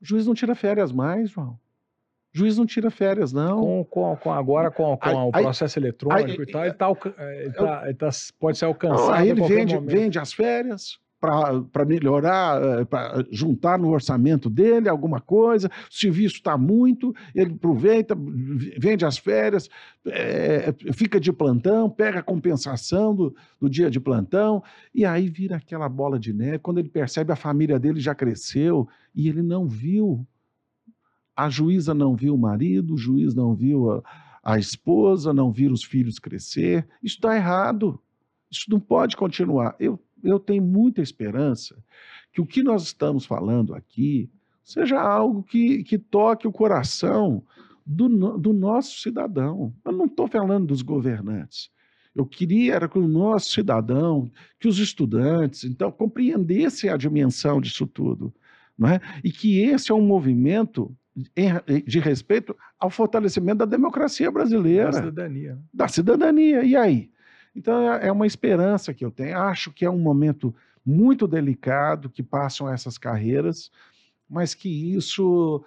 [0.01, 1.59] juiz não tira férias mais, João.
[2.35, 3.61] O juiz não tira férias, não.
[3.61, 7.13] Com, com, com agora, com, com aí, o processo aí, eletrônico aí, e tal, ele,
[7.13, 9.13] tá, ele, tá, ele tá, pode ser alcançado.
[9.13, 15.21] Aí ele vende, vende as férias para melhorar, eh, para juntar no orçamento dele alguma
[15.21, 15.69] coisa.
[15.69, 18.17] O serviço está muito, ele aproveita,
[18.79, 19.69] vende as férias,
[20.07, 24.63] é, fica de plantão, pega a compensação do, do dia de plantão,
[24.95, 26.61] e aí vira aquela bola de neve.
[26.61, 30.27] Quando ele percebe, a família dele já cresceu e ele não viu
[31.37, 34.03] a juíza não viu o marido, o juiz não viu a,
[34.43, 36.87] a esposa, não viu os filhos crescer.
[37.03, 38.01] Isso está errado.
[38.51, 39.77] Isso não pode continuar.
[39.79, 41.77] Eu, eu tenho muita esperança
[42.33, 44.31] que o que nós estamos falando aqui
[44.63, 47.43] seja algo que, que toque o coração
[47.85, 49.75] do, do nosso cidadão.
[49.85, 51.71] Eu não estou falando dos governantes.
[52.15, 57.87] Eu queria era que o nosso cidadão, que os estudantes, então, compreendessem a dimensão disso
[57.87, 58.35] tudo.
[58.77, 59.01] Não é?
[59.23, 60.95] E que esse é um movimento
[61.87, 64.91] de respeito ao fortalecimento da democracia brasileira.
[64.91, 65.55] Da cidadania.
[65.55, 65.63] Né?
[65.73, 66.65] Da cidadania.
[66.65, 67.11] E aí?
[67.55, 69.39] Então é, é uma esperança que eu tenho.
[69.39, 70.55] Acho que é um momento
[70.85, 73.71] muito delicado que passam essas carreiras,
[74.29, 75.65] mas que isso,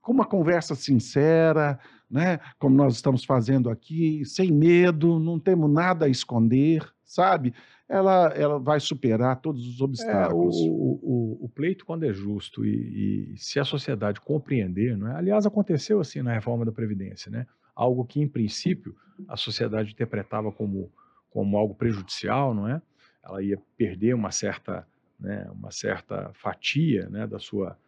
[0.00, 1.78] com uma conversa sincera,
[2.10, 7.52] né, como nós estamos fazendo aqui, sem medo, não temos nada a esconder, sabe?
[7.88, 10.56] ela, ela vai superar todos os obstáculos.
[10.56, 15.08] É, o, o, o, pleito, quando é justo e, e, se a sociedade compreender, não
[15.10, 15.16] é?
[15.16, 17.46] aliás, aconteceu assim na reforma da Previdência, né?
[17.74, 18.94] algo que, em princípio,
[19.26, 20.92] a sociedade interpretava como,
[21.30, 22.82] como algo prejudicial, não é?
[23.24, 24.86] ela ia perder uma certa,
[25.18, 27.78] né, uma certa fatia né, da sua,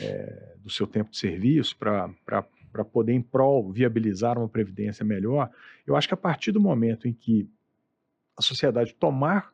[0.00, 2.10] é, do seu tempo de serviço para
[2.70, 5.50] para poder, em prol, viabilizar uma previdência melhor,
[5.86, 7.48] eu acho que a partir do momento em que
[8.38, 9.50] a sociedade tomar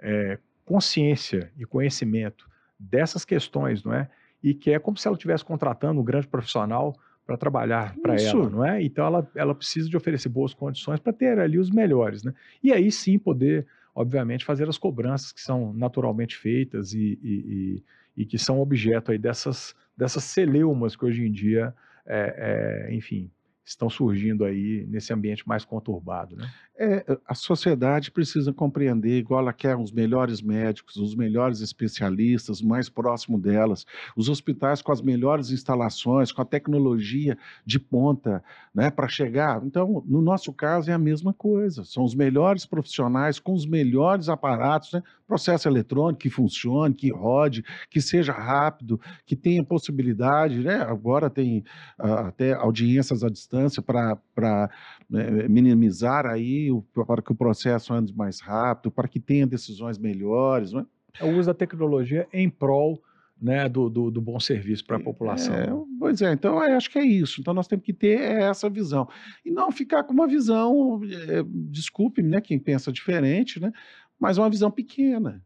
[0.00, 4.10] é, consciência e conhecimento dessas questões, não é?
[4.42, 8.50] E que é como se ela estivesse contratando um grande profissional para trabalhar para ela,
[8.50, 8.82] não é?
[8.82, 12.34] Então ela, ela precisa de oferecer boas condições para ter ali os melhores, né?
[12.62, 17.82] E aí sim poder, obviamente, fazer as cobranças que são naturalmente feitas e, e,
[18.16, 21.74] e, e que são objeto aí dessas, dessas celeumas que hoje em dia,
[22.04, 23.30] é, é, enfim,
[23.64, 26.50] estão surgindo aí nesse ambiente mais conturbado, né?
[26.76, 32.88] É, a sociedade precisa compreender, igual ela quer os melhores médicos, os melhores especialistas, mais
[32.88, 33.86] próximo delas,
[34.16, 38.42] os hospitais com as melhores instalações, com a tecnologia de ponta,
[38.74, 39.64] né, para chegar.
[39.64, 41.84] Então, no nosso caso é a mesma coisa.
[41.84, 47.64] São os melhores profissionais com os melhores aparatos, né, processo eletrônico que funcione, que rode,
[47.90, 50.82] que seja rápido, que tenha possibilidade, né?
[50.82, 51.64] Agora tem
[51.98, 54.70] uh, até audiências à distância para
[55.08, 59.98] né, minimizar aí, o, para que o processo ande mais rápido, para que tenha decisões
[59.98, 60.72] melhores.
[60.72, 60.86] Não é?
[61.22, 63.00] o uso da tecnologia em prol
[63.40, 65.54] né, do, do, do bom serviço para a população.
[65.54, 65.68] É,
[65.98, 67.40] pois é, então eu acho que é isso.
[67.40, 69.08] Então nós temos que ter essa visão.
[69.44, 73.72] E não ficar com uma visão, é, desculpe né, quem pensa diferente, né,
[74.18, 75.42] mas uma visão pequena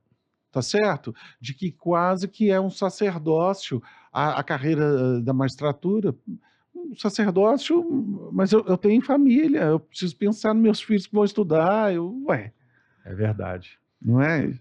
[0.50, 1.14] tá certo?
[1.38, 6.14] De que quase que é um sacerdócio a, a carreira da magistratura
[6.74, 7.84] um sacerdócio,
[8.32, 12.22] mas eu, eu, tenho família, eu preciso pensar nos meus filhos que vão estudar, eu,
[12.26, 12.52] ué.
[13.04, 13.78] É verdade.
[14.00, 14.52] Não é?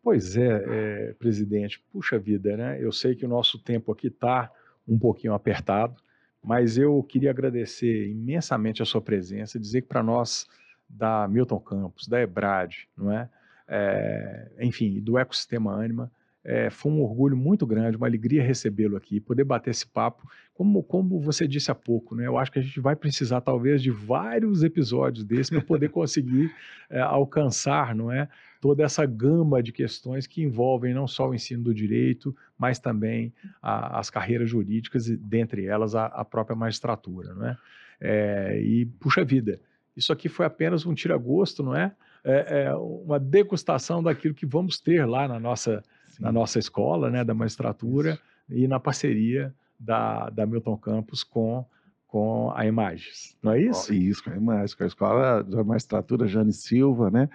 [0.00, 2.82] Pois é, é, presidente, puxa vida, né?
[2.82, 4.50] Eu sei que o nosso tempo aqui está
[4.86, 5.96] um pouquinho apertado,
[6.42, 10.46] mas eu queria agradecer imensamente a sua presença, dizer que para nós
[10.88, 13.28] da Milton Campos, da Ebrad, não é?
[13.68, 16.10] é enfim, do ecossistema Anima,
[16.44, 20.26] é, foi um orgulho muito grande, uma alegria recebê-lo aqui, poder bater esse papo.
[20.54, 23.82] Como, como você disse há pouco, né, eu acho que a gente vai precisar talvez
[23.82, 26.50] de vários episódios desses para poder conseguir
[26.88, 28.28] é, alcançar, não é,
[28.60, 33.32] toda essa gama de questões que envolvem não só o ensino do direito, mas também
[33.60, 37.58] a, as carreiras jurídicas e dentre elas a, a própria magistratura, não é?
[38.00, 38.60] é?
[38.62, 39.60] E puxa vida,
[39.98, 41.92] isso aqui foi apenas um tira-gosto, não é?
[42.24, 42.64] é?
[42.64, 45.82] é uma degustação daquilo que vamos ter lá na nossa
[46.18, 48.18] na nossa escola, né, da magistratura,
[48.48, 48.58] Isso.
[48.58, 51.64] e na parceria da, da Milton Campos com,
[52.06, 53.92] com a Imagens, não é isso?
[53.94, 57.28] Isso, com a Imagens, com a Escola da Magistratura Jane Silva, né,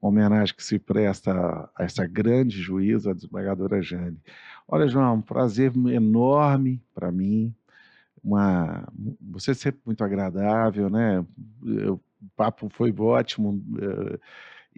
[0.00, 1.32] uma homenagem que se presta
[1.74, 4.18] a essa grande juíza, a desembargadora Jane.
[4.68, 7.52] Olha, João, um prazer enorme para mim,
[8.22, 8.86] uma,
[9.20, 11.24] você é sempre muito agradável, né,
[12.22, 14.18] o papo foi ótimo, uh,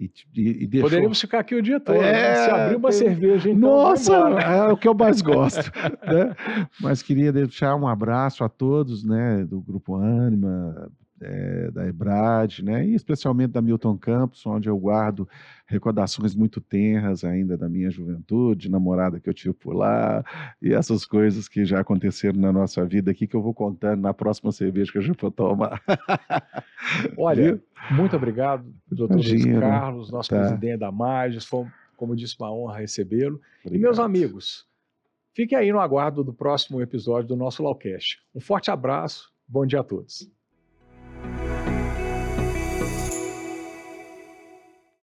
[0.00, 0.88] e, e, deixou...
[0.88, 1.98] Poderíamos ficar aqui o dia todo.
[1.98, 2.08] Né?
[2.08, 2.34] É, né?
[2.36, 2.98] Se abrir uma tem...
[2.98, 3.68] cerveja, então.
[3.68, 5.70] Nossa, é o que eu mais gosto.
[6.06, 6.34] né?
[6.80, 10.90] Mas queria deixar um abraço a todos né, do Grupo Anima,
[11.20, 15.28] é, da Ebrad, né, e especialmente da Milton Campos, onde eu guardo
[15.66, 20.24] recordações muito tenras ainda da minha juventude, namorada que eu tive por lá,
[20.60, 24.14] e essas coisas que já aconteceram na nossa vida aqui, que eu vou contando na
[24.14, 25.80] próxima cerveja que a gente for tomar.
[27.16, 27.62] Olha, Viu?
[27.90, 30.38] muito obrigado, doutor Luiz Carlos, nosso tá.
[30.38, 31.66] presidente da Magis, foi,
[31.96, 33.40] como disse, uma honra recebê-lo.
[33.70, 34.66] E meus amigos,
[35.34, 38.18] fiquem aí no aguardo do próximo episódio do nosso Lawcast.
[38.34, 40.30] Um forte abraço, bom dia a todos.